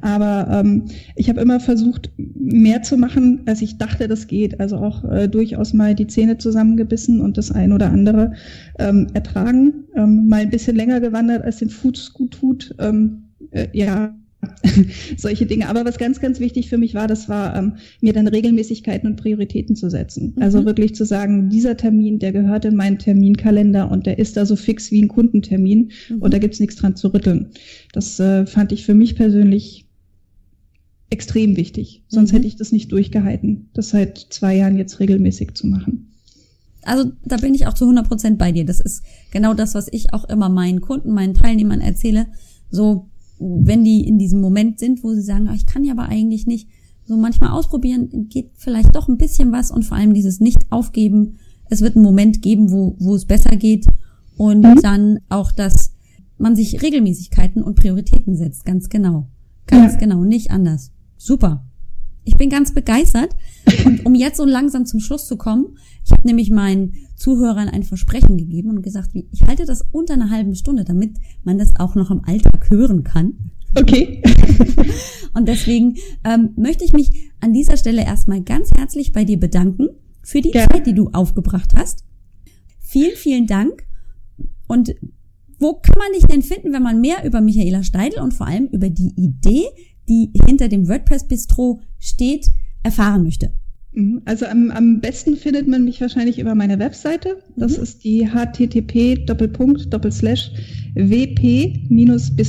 Aber 0.00 0.48
ähm, 0.50 0.84
ich 1.16 1.28
habe 1.28 1.40
immer 1.40 1.60
versucht, 1.60 2.10
mehr 2.16 2.82
zu 2.82 2.96
machen, 2.96 3.42
als 3.46 3.62
ich 3.62 3.78
dachte, 3.78 4.08
das 4.08 4.26
geht. 4.26 4.60
Also 4.60 4.76
auch 4.76 5.04
äh, 5.04 5.28
durchaus 5.28 5.72
mal 5.72 5.94
die 5.94 6.06
Zähne 6.06 6.38
zusammengebissen 6.38 7.20
und 7.20 7.38
das 7.38 7.50
ein 7.50 7.72
oder 7.72 7.90
andere 7.90 8.32
ähm, 8.78 9.08
ertragen. 9.14 9.84
Ähm, 9.94 10.28
mal 10.28 10.40
ein 10.42 10.50
bisschen 10.50 10.76
länger 10.76 11.00
gewandert, 11.00 11.44
als 11.44 11.58
den 11.58 11.70
Fuß 11.70 12.12
gut 12.12 12.32
tut. 12.32 12.74
Ähm, 12.78 13.24
äh, 13.50 13.68
ja, 13.72 14.14
solche 15.16 15.46
Dinge. 15.46 15.68
Aber 15.68 15.84
was 15.84 15.98
ganz, 15.98 16.20
ganz 16.20 16.40
wichtig 16.40 16.68
für 16.68 16.78
mich 16.78 16.94
war, 16.94 17.06
das 17.08 17.28
war, 17.28 17.56
ähm, 17.56 17.74
mir 18.00 18.12
dann 18.12 18.28
Regelmäßigkeiten 18.28 19.08
und 19.10 19.16
Prioritäten 19.16 19.74
zu 19.76 19.90
setzen. 19.90 20.34
Mhm. 20.36 20.42
Also 20.42 20.64
wirklich 20.64 20.94
zu 20.94 21.04
sagen, 21.04 21.48
dieser 21.48 21.76
Termin, 21.76 22.18
der 22.18 22.32
gehört 22.32 22.64
in 22.64 22.76
meinen 22.76 22.98
Terminkalender 22.98 23.90
und 23.90 24.06
der 24.06 24.18
ist 24.18 24.36
da 24.36 24.46
so 24.46 24.56
fix 24.56 24.90
wie 24.90 25.02
ein 25.02 25.08
Kundentermin 25.08 25.90
Mhm. 26.08 26.18
und 26.22 26.32
da 26.32 26.38
gibt's 26.38 26.60
nichts 26.60 26.76
dran 26.76 26.96
zu 26.96 27.08
rütteln. 27.08 27.48
Das 27.92 28.18
äh, 28.20 28.46
fand 28.46 28.72
ich 28.72 28.84
für 28.84 28.94
mich 28.94 29.16
persönlich 29.16 29.86
extrem 31.10 31.56
wichtig. 31.56 32.04
Sonst 32.08 32.32
Mhm. 32.32 32.36
hätte 32.36 32.46
ich 32.48 32.56
das 32.56 32.70
nicht 32.72 32.92
durchgehalten, 32.92 33.70
das 33.74 33.90
seit 33.90 34.18
zwei 34.18 34.56
Jahren 34.56 34.76
jetzt 34.76 35.00
regelmäßig 35.00 35.54
zu 35.54 35.66
machen. 35.66 36.12
Also 36.82 37.10
da 37.24 37.36
bin 37.38 37.54
ich 37.54 37.66
auch 37.66 37.74
zu 37.74 37.84
100 37.86 38.06
Prozent 38.08 38.38
bei 38.38 38.52
dir. 38.52 38.64
Das 38.64 38.80
ist 38.80 39.02
genau 39.32 39.52
das, 39.54 39.74
was 39.74 39.88
ich 39.90 40.12
auch 40.14 40.28
immer 40.28 40.48
meinen 40.48 40.80
Kunden, 40.80 41.12
meinen 41.12 41.34
Teilnehmern 41.34 41.80
erzähle. 41.80 42.26
So, 42.70 43.08
wenn 43.38 43.84
die 43.84 44.06
in 44.06 44.18
diesem 44.18 44.40
Moment 44.40 44.78
sind, 44.78 45.02
wo 45.02 45.12
sie 45.14 45.22
sagen, 45.22 45.48
"Ah, 45.48 45.54
ich 45.54 45.66
kann 45.66 45.84
ja 45.84 45.92
aber 45.92 46.08
eigentlich 46.08 46.46
nicht, 46.46 46.68
so 47.04 47.16
manchmal 47.16 47.50
ausprobieren, 47.50 48.28
geht 48.28 48.50
vielleicht 48.54 48.94
doch 48.94 49.08
ein 49.08 49.16
bisschen 49.16 49.50
was 49.50 49.70
und 49.70 49.84
vor 49.84 49.96
allem 49.96 50.12
dieses 50.12 50.40
Nicht-Aufgeben 50.40 51.38
es 51.70 51.80
wird 51.80 51.96
einen 51.96 52.04
Moment 52.04 52.42
geben, 52.42 52.70
wo, 52.70 52.96
wo 52.98 53.14
es 53.14 53.26
besser 53.26 53.56
geht 53.56 53.86
und 54.36 54.62
mhm. 54.62 54.80
dann 54.82 55.18
auch, 55.28 55.52
dass 55.52 55.92
man 56.38 56.56
sich 56.56 56.82
Regelmäßigkeiten 56.82 57.62
und 57.62 57.74
Prioritäten 57.74 58.36
setzt. 58.36 58.64
Ganz 58.64 58.88
genau. 58.88 59.28
Ganz 59.66 59.94
ja. 59.94 59.98
genau, 59.98 60.24
nicht 60.24 60.50
anders. 60.50 60.92
Super. 61.16 61.64
Ich 62.24 62.36
bin 62.36 62.50
ganz 62.50 62.72
begeistert. 62.72 63.34
Und 63.84 64.06
um 64.06 64.14
jetzt 64.14 64.36
so 64.36 64.44
langsam 64.44 64.86
zum 64.86 65.00
Schluss 65.00 65.26
zu 65.26 65.36
kommen, 65.36 65.76
ich 66.08 66.12
habe 66.12 66.26
nämlich 66.26 66.50
meinen 66.50 66.94
Zuhörern 67.16 67.68
ein 67.68 67.82
Versprechen 67.82 68.38
gegeben 68.38 68.70
und 68.70 68.82
gesagt, 68.82 69.10
ich 69.12 69.42
halte 69.42 69.66
das 69.66 69.84
unter 69.92 70.14
einer 70.14 70.30
halben 70.30 70.54
Stunde, 70.54 70.84
damit 70.84 71.18
man 71.44 71.58
das 71.58 71.78
auch 71.78 71.94
noch 71.94 72.10
im 72.10 72.24
Alltag 72.24 72.70
hören 72.70 73.04
kann. 73.04 73.50
Okay. 73.74 74.22
und 75.34 75.46
deswegen 75.46 75.96
ähm, 76.24 76.50
möchte 76.56 76.82
ich 76.84 76.94
mich 76.94 77.10
an 77.40 77.52
dieser 77.52 77.76
Stelle 77.76 78.06
erstmal 78.06 78.40
ganz 78.40 78.70
herzlich 78.74 79.12
bei 79.12 79.26
dir 79.26 79.38
bedanken 79.38 79.88
für 80.22 80.40
die 80.40 80.52
ja. 80.52 80.66
Zeit, 80.66 80.86
die 80.86 80.94
du 80.94 81.10
aufgebracht 81.12 81.74
hast. 81.74 82.04
Vielen, 82.80 83.16
vielen 83.16 83.46
Dank. 83.46 83.86
Und 84.66 84.94
wo 85.58 85.74
kann 85.74 85.98
man 85.98 86.12
dich 86.14 86.24
denn 86.24 86.42
finden, 86.42 86.72
wenn 86.72 86.82
man 86.82 87.02
mehr 87.02 87.22
über 87.26 87.42
Michaela 87.42 87.82
Steidl 87.82 88.20
und 88.20 88.32
vor 88.32 88.46
allem 88.46 88.68
über 88.68 88.88
die 88.88 89.12
Idee, 89.16 89.66
die 90.08 90.32
hinter 90.46 90.68
dem 90.68 90.88
WordPress-Bistro 90.88 91.80
steht, 91.98 92.46
erfahren 92.82 93.24
möchte? 93.24 93.52
Mhm. 93.92 94.22
Also 94.24 94.46
am, 94.46 94.70
am 94.70 95.00
besten 95.00 95.36
findet 95.36 95.68
man 95.68 95.84
mich 95.84 96.00
wahrscheinlich 96.00 96.38
über 96.38 96.54
meine 96.54 96.78
Webseite. 96.78 97.38
Das 97.56 97.76
mhm. 97.76 97.82
ist 97.82 98.04
die 98.04 98.28
http 98.28 99.26
wp-bistro.de. 100.94 102.48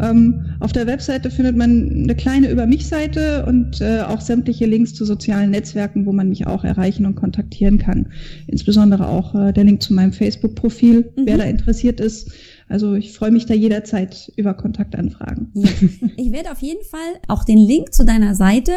Ähm, 0.00 0.46
auf 0.60 0.72
der 0.72 0.86
Webseite 0.86 1.30
findet 1.30 1.54
man 1.56 2.04
eine 2.04 2.14
kleine 2.14 2.50
Über 2.50 2.66
mich 2.66 2.86
Seite 2.86 3.44
und 3.46 3.82
äh, 3.82 4.00
auch 4.00 4.20
sämtliche 4.22 4.64
Links 4.64 4.94
zu 4.94 5.04
sozialen 5.04 5.50
Netzwerken, 5.50 6.06
wo 6.06 6.12
man 6.12 6.30
mich 6.30 6.46
auch 6.46 6.64
erreichen 6.64 7.04
und 7.04 7.14
kontaktieren 7.14 7.78
kann. 7.78 8.06
Insbesondere 8.46 9.08
auch 9.08 9.34
äh, 9.34 9.52
der 9.52 9.64
Link 9.64 9.82
zu 9.82 9.92
meinem 9.92 10.12
Facebook-Profil, 10.12 11.12
mhm. 11.16 11.26
wer 11.26 11.38
da 11.38 11.44
interessiert 11.44 12.00
ist. 12.00 12.32
Also 12.68 12.94
ich 12.94 13.12
freue 13.12 13.32
mich 13.32 13.44
da 13.44 13.52
jederzeit 13.52 14.32
über 14.36 14.54
Kontaktanfragen. 14.54 15.50
Ja. 15.54 15.68
Ich 16.16 16.32
werde 16.32 16.52
auf 16.52 16.60
jeden 16.60 16.82
Fall 16.84 17.00
auch 17.28 17.44
den 17.44 17.58
Link 17.58 17.92
zu 17.92 18.04
deiner 18.04 18.34
Seite 18.34 18.72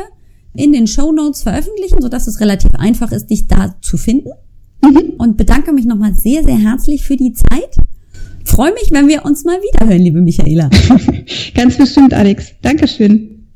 in 0.55 0.71
den 0.71 0.87
Show 0.87 1.11
Notes 1.11 1.43
veröffentlichen, 1.43 2.01
sodass 2.01 2.27
es 2.27 2.39
relativ 2.39 2.71
einfach 2.75 3.11
ist, 3.11 3.27
dich 3.27 3.47
da 3.47 3.75
zu 3.81 3.97
finden. 3.97 4.31
Mhm. 4.83 5.13
Und 5.17 5.37
bedanke 5.37 5.73
mich 5.73 5.85
nochmal 5.85 6.13
sehr, 6.13 6.43
sehr 6.43 6.57
herzlich 6.57 7.03
für 7.03 7.17
die 7.17 7.33
Zeit 7.33 7.75
freue 8.55 8.73
mich, 8.73 8.91
wenn 8.91 9.07
wir 9.09 9.25
uns 9.25 9.43
mal 9.43 9.57
wiederhören, 9.61 10.01
liebe 10.01 10.21
Michaela. 10.21 10.69
ganz 11.53 11.77
bestimmt, 11.77 12.13
Alex. 12.13 12.53
Dankeschön. 12.61 13.47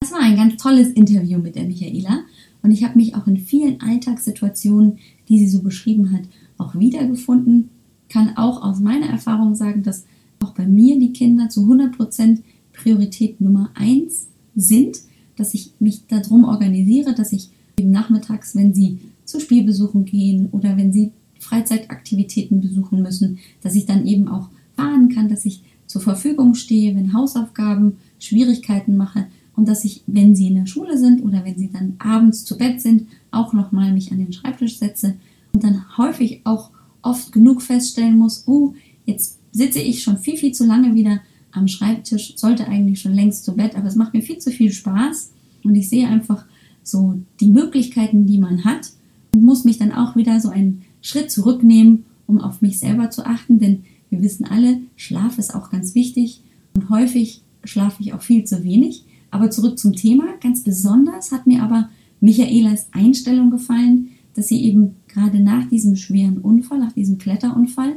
Das 0.00 0.12
war 0.12 0.20
ein 0.20 0.36
ganz 0.36 0.62
tolles 0.62 0.90
Interview 0.90 1.38
mit 1.38 1.56
der 1.56 1.64
Michaela 1.64 2.20
und 2.62 2.70
ich 2.70 2.84
habe 2.84 2.96
mich 2.96 3.16
auch 3.16 3.26
in 3.26 3.36
vielen 3.36 3.80
Alltagssituationen, 3.80 4.98
die 5.28 5.40
sie 5.40 5.48
so 5.48 5.60
beschrieben 5.60 6.12
hat, 6.12 6.22
auch 6.58 6.78
wiedergefunden. 6.78 7.70
Kann 8.08 8.36
auch 8.36 8.62
aus 8.62 8.78
meiner 8.78 9.06
Erfahrung 9.06 9.56
sagen, 9.56 9.82
dass 9.82 10.04
auch 10.40 10.52
bei 10.52 10.66
mir 10.66 10.98
die 11.00 11.12
Kinder 11.12 11.48
zu 11.48 11.62
100% 11.62 12.42
Priorität 12.72 13.40
Nummer 13.40 13.70
eins 13.74 14.28
sind, 14.54 14.98
dass 15.36 15.54
ich 15.54 15.72
mich 15.78 16.06
darum 16.08 16.44
organisiere, 16.44 17.14
dass 17.14 17.32
ich 17.32 17.50
eben 17.78 17.90
nachmittags, 17.90 18.54
wenn 18.54 18.74
sie 18.74 18.98
zu 19.24 19.40
Spielbesuchen 19.40 20.04
gehen 20.04 20.48
oder 20.52 20.76
wenn 20.76 20.92
sie 20.92 21.12
Freizeitaktivitäten 21.38 22.60
besuchen 22.60 23.02
müssen, 23.02 23.38
dass 23.62 23.74
ich 23.74 23.86
dann 23.86 24.06
eben 24.06 24.28
auch 24.28 24.48
fahren 24.76 25.08
kann, 25.08 25.28
dass 25.28 25.44
ich 25.44 25.62
zur 25.86 26.00
Verfügung 26.00 26.54
stehe, 26.54 26.96
wenn 26.96 27.12
Hausaufgaben 27.12 27.98
Schwierigkeiten 28.18 28.96
mache 28.96 29.26
und 29.54 29.68
dass 29.68 29.84
ich, 29.84 30.02
wenn 30.06 30.34
sie 30.34 30.48
in 30.48 30.56
der 30.56 30.66
Schule 30.66 30.98
sind 30.98 31.22
oder 31.22 31.44
wenn 31.44 31.58
sie 31.58 31.70
dann 31.70 31.94
abends 31.98 32.44
zu 32.44 32.56
Bett 32.56 32.80
sind, 32.80 33.06
auch 33.30 33.52
nochmal 33.52 33.92
mich 33.92 34.12
an 34.12 34.18
den 34.18 34.32
Schreibtisch 34.32 34.78
setze 34.78 35.14
und 35.52 35.64
dann 35.64 35.96
häufig 35.96 36.40
auch 36.44 36.70
oft 37.02 37.32
genug 37.32 37.62
feststellen 37.62 38.18
muss, 38.18 38.44
oh, 38.46 38.74
jetzt 39.04 39.38
sitze 39.52 39.80
ich 39.80 40.02
schon 40.02 40.18
viel, 40.18 40.36
viel 40.36 40.52
zu 40.52 40.66
lange 40.66 40.94
wieder 40.94 41.20
am 41.56 41.68
Schreibtisch, 41.68 42.36
sollte 42.36 42.68
eigentlich 42.68 43.00
schon 43.00 43.14
längst 43.14 43.44
zu 43.44 43.54
Bett, 43.54 43.74
aber 43.76 43.86
es 43.86 43.96
macht 43.96 44.14
mir 44.14 44.22
viel 44.22 44.38
zu 44.38 44.50
viel 44.50 44.72
Spaß 44.72 45.30
und 45.64 45.74
ich 45.74 45.88
sehe 45.88 46.06
einfach 46.06 46.44
so 46.82 47.18
die 47.40 47.50
Möglichkeiten, 47.50 48.26
die 48.26 48.38
man 48.38 48.64
hat 48.64 48.92
und 49.34 49.42
muss 49.42 49.64
mich 49.64 49.78
dann 49.78 49.92
auch 49.92 50.16
wieder 50.16 50.40
so 50.40 50.48
ein 50.48 50.82
Schritt 51.02 51.30
zurücknehmen, 51.30 52.04
um 52.26 52.40
auf 52.40 52.62
mich 52.62 52.78
selber 52.78 53.10
zu 53.10 53.24
achten, 53.26 53.58
denn 53.58 53.84
wir 54.10 54.22
wissen 54.22 54.44
alle, 54.44 54.80
Schlaf 54.96 55.38
ist 55.38 55.54
auch 55.54 55.70
ganz 55.70 55.94
wichtig 55.94 56.40
und 56.74 56.90
häufig 56.90 57.42
schlafe 57.64 58.02
ich 58.02 58.12
auch 58.12 58.22
viel 58.22 58.44
zu 58.44 58.62
wenig. 58.64 59.04
Aber 59.30 59.50
zurück 59.50 59.78
zum 59.78 59.94
Thema. 59.94 60.24
Ganz 60.40 60.62
besonders 60.62 61.32
hat 61.32 61.46
mir 61.46 61.62
aber 61.62 61.88
Michaelas 62.20 62.86
Einstellung 62.92 63.50
gefallen, 63.50 64.08
dass 64.34 64.48
sie 64.48 64.62
eben 64.62 64.96
gerade 65.08 65.40
nach 65.40 65.68
diesem 65.68 65.96
schweren 65.96 66.38
Unfall, 66.38 66.78
nach 66.78 66.92
diesem 66.92 67.18
Kletterunfall, 67.18 67.96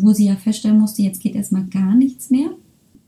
wo 0.00 0.12
sie 0.12 0.26
ja 0.26 0.36
feststellen 0.36 0.80
musste, 0.80 1.02
jetzt 1.02 1.20
geht 1.20 1.34
erstmal 1.34 1.66
gar 1.66 1.94
nichts 1.94 2.30
mehr, 2.30 2.50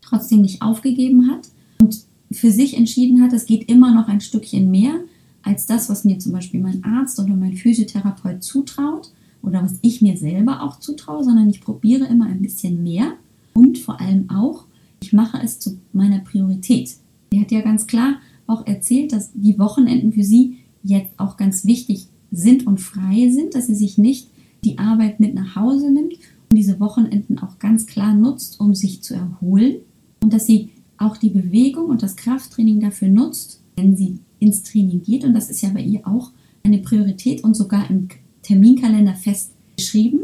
trotzdem 0.04 0.42
nicht 0.42 0.62
aufgegeben 0.62 1.30
hat 1.30 1.48
und 1.80 2.04
für 2.30 2.50
sich 2.50 2.76
entschieden 2.76 3.22
hat, 3.22 3.32
es 3.32 3.46
geht 3.46 3.68
immer 3.68 3.94
noch 3.94 4.08
ein 4.08 4.20
Stückchen 4.20 4.70
mehr 4.70 4.94
als 5.42 5.66
das, 5.66 5.88
was 5.88 6.04
mir 6.04 6.18
zum 6.18 6.32
Beispiel 6.32 6.60
mein 6.60 6.82
Arzt 6.84 7.18
oder 7.20 7.34
mein 7.34 7.54
Physiotherapeut 7.54 8.42
zutraut 8.42 9.12
oder 9.42 9.62
was 9.62 9.78
ich 9.82 10.00
mir 10.00 10.16
selber 10.16 10.62
auch 10.62 10.78
zutraue, 10.78 11.22
sondern 11.22 11.48
ich 11.48 11.60
probiere 11.60 12.06
immer 12.06 12.26
ein 12.26 12.40
bisschen 12.40 12.82
mehr 12.82 13.12
und 13.52 13.78
vor 13.78 14.00
allem 14.00 14.30
auch, 14.30 14.64
ich 15.02 15.12
mache 15.12 15.38
es 15.42 15.58
zu 15.58 15.78
meiner 15.92 16.20
Priorität. 16.20 16.96
Sie 17.32 17.40
hat 17.40 17.52
ja 17.52 17.60
ganz 17.60 17.86
klar 17.86 18.16
auch 18.46 18.66
erzählt, 18.66 19.12
dass 19.12 19.30
die 19.34 19.58
Wochenenden 19.58 20.12
für 20.12 20.24
sie 20.24 20.58
jetzt 20.82 21.18
auch 21.18 21.36
ganz 21.36 21.64
wichtig 21.64 22.08
sind 22.30 22.66
und 22.66 22.80
frei 22.80 23.30
sind, 23.30 23.54
dass 23.54 23.66
sie 23.66 23.74
sich 23.74 23.98
nicht 23.98 24.28
die 24.64 24.78
Arbeit 24.78 25.20
mit 25.20 25.34
nach 25.34 25.56
Hause 25.56 25.90
nimmt 25.90 26.14
und 26.50 26.56
diese 26.56 26.80
Wochenenden 26.80 27.38
auch 27.38 27.58
ganz 27.58 27.86
klar 27.86 28.14
nutzt, 28.14 28.60
um 28.60 28.74
sich 28.74 29.02
zu 29.02 29.14
erholen 29.14 29.76
und 30.24 30.32
dass 30.32 30.46
sie 30.46 30.70
auch 30.96 31.18
die 31.18 31.28
Bewegung 31.28 31.90
und 31.90 32.02
das 32.02 32.16
Krafttraining 32.16 32.80
dafür 32.80 33.08
nutzt, 33.08 33.60
wenn 33.76 33.94
sie 33.94 34.20
ins 34.38 34.62
Training 34.62 35.02
geht. 35.02 35.22
Und 35.22 35.34
das 35.34 35.50
ist 35.50 35.60
ja 35.60 35.68
bei 35.68 35.82
ihr 35.82 36.06
auch 36.06 36.30
eine 36.62 36.78
Priorität 36.78 37.44
und 37.44 37.54
sogar 37.54 37.90
im 37.90 38.08
Terminkalender 38.40 39.14
festgeschrieben, 39.14 40.20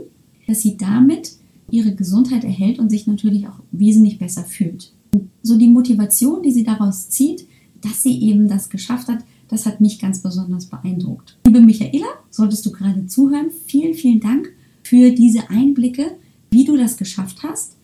dass 0.46 0.62
sie 0.62 0.78
damit 0.78 1.32
ihre 1.70 1.94
Gesundheit 1.94 2.44
erhält 2.44 2.78
und 2.78 2.88
sich 2.88 3.06
natürlich 3.06 3.46
auch 3.46 3.60
wesentlich 3.72 4.18
besser 4.18 4.42
fühlt. 4.42 4.94
Und 5.12 5.28
so 5.42 5.58
die 5.58 5.68
Motivation, 5.68 6.42
die 6.42 6.52
sie 6.52 6.64
daraus 6.64 7.10
zieht, 7.10 7.46
dass 7.82 8.02
sie 8.02 8.22
eben 8.22 8.48
das 8.48 8.70
geschafft 8.70 9.08
hat, 9.08 9.22
das 9.48 9.66
hat 9.66 9.82
mich 9.82 9.98
ganz 9.98 10.22
besonders 10.22 10.64
beeindruckt. 10.64 11.36
Liebe 11.44 11.60
Michaela, 11.60 12.06
solltest 12.30 12.64
du 12.64 12.72
gerade 12.72 13.06
zuhören, 13.06 13.50
vielen, 13.66 13.92
vielen 13.92 14.20
Dank 14.20 14.50
für 14.82 15.10
diese 15.10 15.50
Einblicke, 15.50 16.12
wie 16.50 16.64
du 16.64 16.78
das 16.78 16.96
geschafft 16.96 17.42
hast, 17.42 17.76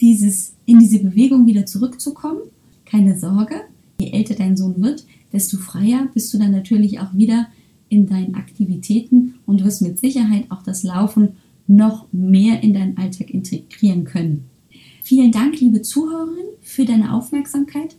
dieses, 0.00 0.54
in 0.66 0.78
diese 0.78 1.00
Bewegung 1.00 1.46
wieder 1.46 1.66
zurückzukommen. 1.66 2.40
Keine 2.84 3.18
Sorge, 3.18 3.56
je 4.00 4.10
älter 4.12 4.34
dein 4.34 4.56
Sohn 4.56 4.80
wird, 4.82 5.04
desto 5.32 5.58
freier 5.58 6.08
bist 6.14 6.32
du 6.32 6.38
dann 6.38 6.52
natürlich 6.52 7.00
auch 7.00 7.14
wieder 7.14 7.48
in 7.88 8.06
deinen 8.06 8.34
Aktivitäten 8.34 9.34
und 9.46 9.64
wirst 9.64 9.82
mit 9.82 9.98
Sicherheit 9.98 10.44
auch 10.50 10.62
das 10.62 10.82
Laufen 10.82 11.30
noch 11.66 12.06
mehr 12.12 12.62
in 12.62 12.74
deinen 12.74 12.96
Alltag 12.96 13.30
integrieren 13.30 14.04
können. 14.04 14.44
Vielen 15.02 15.32
Dank, 15.32 15.60
liebe 15.60 15.82
Zuhörerin, 15.82 16.46
für 16.60 16.84
deine 16.84 17.14
Aufmerksamkeit. 17.14 17.96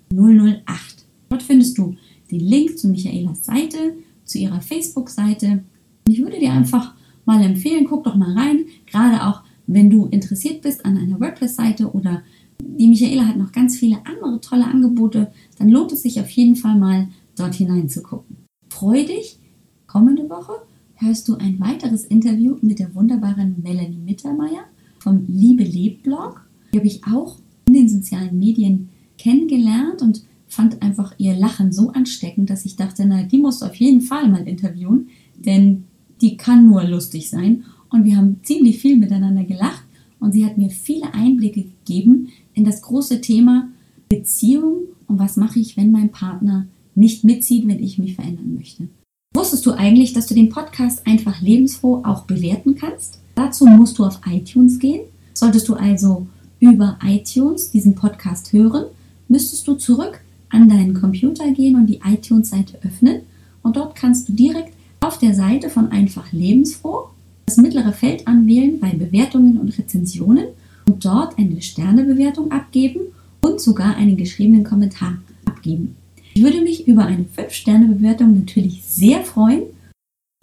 008. 0.08 1.04
Dort 1.28 1.42
findest 1.42 1.76
du 1.76 1.94
den 2.30 2.40
Link 2.40 2.78
zu 2.78 2.88
Michaelas 2.88 3.44
Seite, 3.44 3.96
zu 4.24 4.38
ihrer 4.38 4.62
Facebook-Seite. 4.62 5.62
Ich 6.08 6.22
würde 6.22 6.38
dir 6.38 6.52
einfach 6.52 6.94
mal 7.26 7.42
empfehlen, 7.42 7.84
guck 7.86 8.04
doch 8.04 8.16
mal 8.16 8.32
rein, 8.32 8.64
gerade 8.86 9.26
auch 9.26 9.42
wenn 9.66 9.90
du 9.90 10.06
interessiert 10.06 10.62
bist 10.62 10.86
an 10.86 10.96
einer 10.96 11.20
WordPress-Seite 11.20 11.92
oder 11.92 12.22
die 12.62 12.88
Michaela 12.88 13.26
hat 13.26 13.36
noch 13.36 13.52
ganz 13.52 13.76
viele 13.76 13.98
andere 14.06 14.40
tolle 14.40 14.64
Angebote, 14.64 15.30
dann 15.58 15.68
lohnt 15.68 15.92
es 15.92 16.00
sich 16.02 16.18
auf 16.20 16.30
jeden 16.30 16.56
Fall 16.56 16.78
mal 16.78 17.08
dort 17.36 17.56
hineinzugucken. 17.56 18.38
freu 18.70 19.04
dich, 19.04 19.38
kommende 19.86 20.30
Woche 20.30 20.54
hörst 20.96 21.28
du 21.28 21.36
ein 21.36 21.60
weiteres 21.60 22.04
Interview 22.04 22.56
mit 22.62 22.78
der 22.78 22.94
wunderbaren 22.94 23.56
Melanie 23.62 23.98
Mittermeier 23.98 24.64
vom 24.98 25.24
Liebe 25.28 25.62
Leb 25.62 26.02
Blog. 26.02 26.48
Die 26.72 26.78
habe 26.78 26.86
ich 26.86 27.06
auch 27.06 27.38
in 27.66 27.74
den 27.74 27.88
sozialen 27.88 28.38
Medien 28.38 28.88
kennengelernt 29.18 30.02
und 30.02 30.22
fand 30.48 30.80
einfach 30.82 31.14
ihr 31.18 31.36
Lachen 31.36 31.72
so 31.72 31.90
ansteckend, 31.90 32.48
dass 32.50 32.64
ich 32.64 32.76
dachte, 32.76 33.04
na, 33.06 33.24
die 33.24 33.38
musst 33.38 33.62
du 33.62 33.66
auf 33.66 33.74
jeden 33.76 34.00
Fall 34.00 34.28
mal 34.28 34.48
interviewen, 34.48 35.08
denn 35.36 35.84
die 36.20 36.36
kann 36.36 36.66
nur 36.66 36.84
lustig 36.84 37.28
sein. 37.28 37.64
Und 37.90 38.04
wir 38.04 38.16
haben 38.16 38.40
ziemlich 38.42 38.78
viel 38.78 38.96
miteinander 38.96 39.44
gelacht 39.44 39.84
und 40.18 40.32
sie 40.32 40.46
hat 40.46 40.56
mir 40.56 40.70
viele 40.70 41.12
Einblicke 41.12 41.64
gegeben 41.64 42.28
in 42.54 42.64
das 42.64 42.80
große 42.82 43.20
Thema 43.20 43.68
Beziehung 44.08 44.84
und 45.08 45.18
was 45.18 45.36
mache 45.36 45.58
ich, 45.58 45.76
wenn 45.76 45.90
mein 45.90 46.10
Partner 46.10 46.66
nicht 46.94 47.24
mitzieht, 47.24 47.68
wenn 47.68 47.82
ich 47.82 47.98
mich 47.98 48.14
verändern 48.14 48.54
möchte. 48.54 48.88
Wusstest 49.36 49.66
du 49.66 49.72
eigentlich, 49.72 50.14
dass 50.14 50.26
du 50.26 50.34
den 50.34 50.48
Podcast 50.48 51.06
einfach 51.06 51.42
lebensfroh 51.42 52.00
auch 52.04 52.22
bewerten 52.22 52.74
kannst? 52.74 53.18
Dazu 53.34 53.66
musst 53.66 53.98
du 53.98 54.04
auf 54.06 54.20
iTunes 54.26 54.78
gehen. 54.78 55.02
Solltest 55.34 55.68
du 55.68 55.74
also 55.74 56.26
über 56.58 56.98
iTunes 57.04 57.70
diesen 57.70 57.94
Podcast 57.94 58.54
hören, 58.54 58.86
müsstest 59.28 59.68
du 59.68 59.74
zurück 59.74 60.20
an 60.48 60.70
deinen 60.70 60.94
Computer 60.94 61.50
gehen 61.50 61.76
und 61.76 61.86
die 61.86 62.00
iTunes-Seite 62.02 62.78
öffnen 62.82 63.20
und 63.62 63.76
dort 63.76 63.94
kannst 63.94 64.30
du 64.30 64.32
direkt 64.32 64.72
auf 65.00 65.18
der 65.18 65.34
Seite 65.34 65.68
von 65.68 65.92
Einfach 65.92 66.32
Lebensfroh 66.32 67.10
das 67.44 67.58
mittlere 67.58 67.92
Feld 67.92 68.26
anwählen 68.26 68.80
bei 68.80 68.88
Bewertungen 68.88 69.58
und 69.58 69.78
Rezensionen 69.78 70.46
und 70.86 71.04
dort 71.04 71.36
eine 71.38 71.60
Sternebewertung 71.60 72.52
abgeben 72.52 73.00
und 73.42 73.60
sogar 73.60 73.96
einen 73.96 74.16
geschriebenen 74.16 74.64
Kommentar 74.64 75.18
abgeben. 75.44 75.94
Ich 76.36 76.42
würde 76.42 76.60
mich 76.60 76.86
über 76.86 77.06
eine 77.06 77.24
5-Sterne-Bewertung 77.34 78.38
natürlich 78.38 78.82
sehr 78.84 79.24
freuen. 79.24 79.62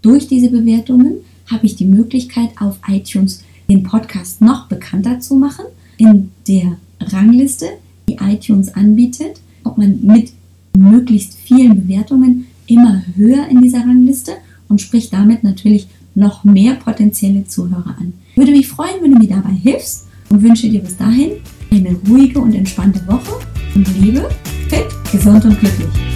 Durch 0.01 0.27
diese 0.27 0.49
Bewertungen 0.49 1.17
habe 1.45 1.67
ich 1.67 1.75
die 1.75 1.85
Möglichkeit, 1.85 2.49
auf 2.59 2.79
iTunes 2.87 3.43
den 3.69 3.83
Podcast 3.83 4.41
noch 4.41 4.67
bekannter 4.67 5.19
zu 5.19 5.35
machen. 5.35 5.65
In 5.97 6.31
der 6.47 6.79
Rangliste, 6.99 7.67
die 8.09 8.15
iTunes 8.15 8.73
anbietet, 8.73 9.39
kommt 9.63 9.77
man 9.77 9.99
mit 10.01 10.33
möglichst 10.75 11.35
vielen 11.35 11.75
Bewertungen 11.75 12.47
immer 12.65 13.03
höher 13.15 13.47
in 13.47 13.61
dieser 13.61 13.81
Rangliste 13.81 14.31
und 14.69 14.81
spricht 14.81 15.13
damit 15.13 15.43
natürlich 15.43 15.85
noch 16.15 16.43
mehr 16.43 16.73
potenzielle 16.73 17.45
Zuhörer 17.45 17.97
an. 17.99 18.13
Ich 18.31 18.37
würde 18.37 18.51
mich 18.51 18.67
freuen, 18.67 18.95
wenn 19.03 19.11
du 19.11 19.19
mir 19.19 19.29
dabei 19.29 19.53
hilfst 19.53 20.07
und 20.31 20.41
wünsche 20.41 20.71
dir 20.71 20.79
bis 20.79 20.97
dahin 20.97 21.33
eine 21.69 21.95
ruhige 22.09 22.39
und 22.39 22.55
entspannte 22.55 23.05
Woche 23.05 23.45
und 23.75 23.87
lebe 24.01 24.27
fit, 24.73 25.11
gesund 25.11 25.45
und 25.45 25.59
glücklich. 25.59 26.12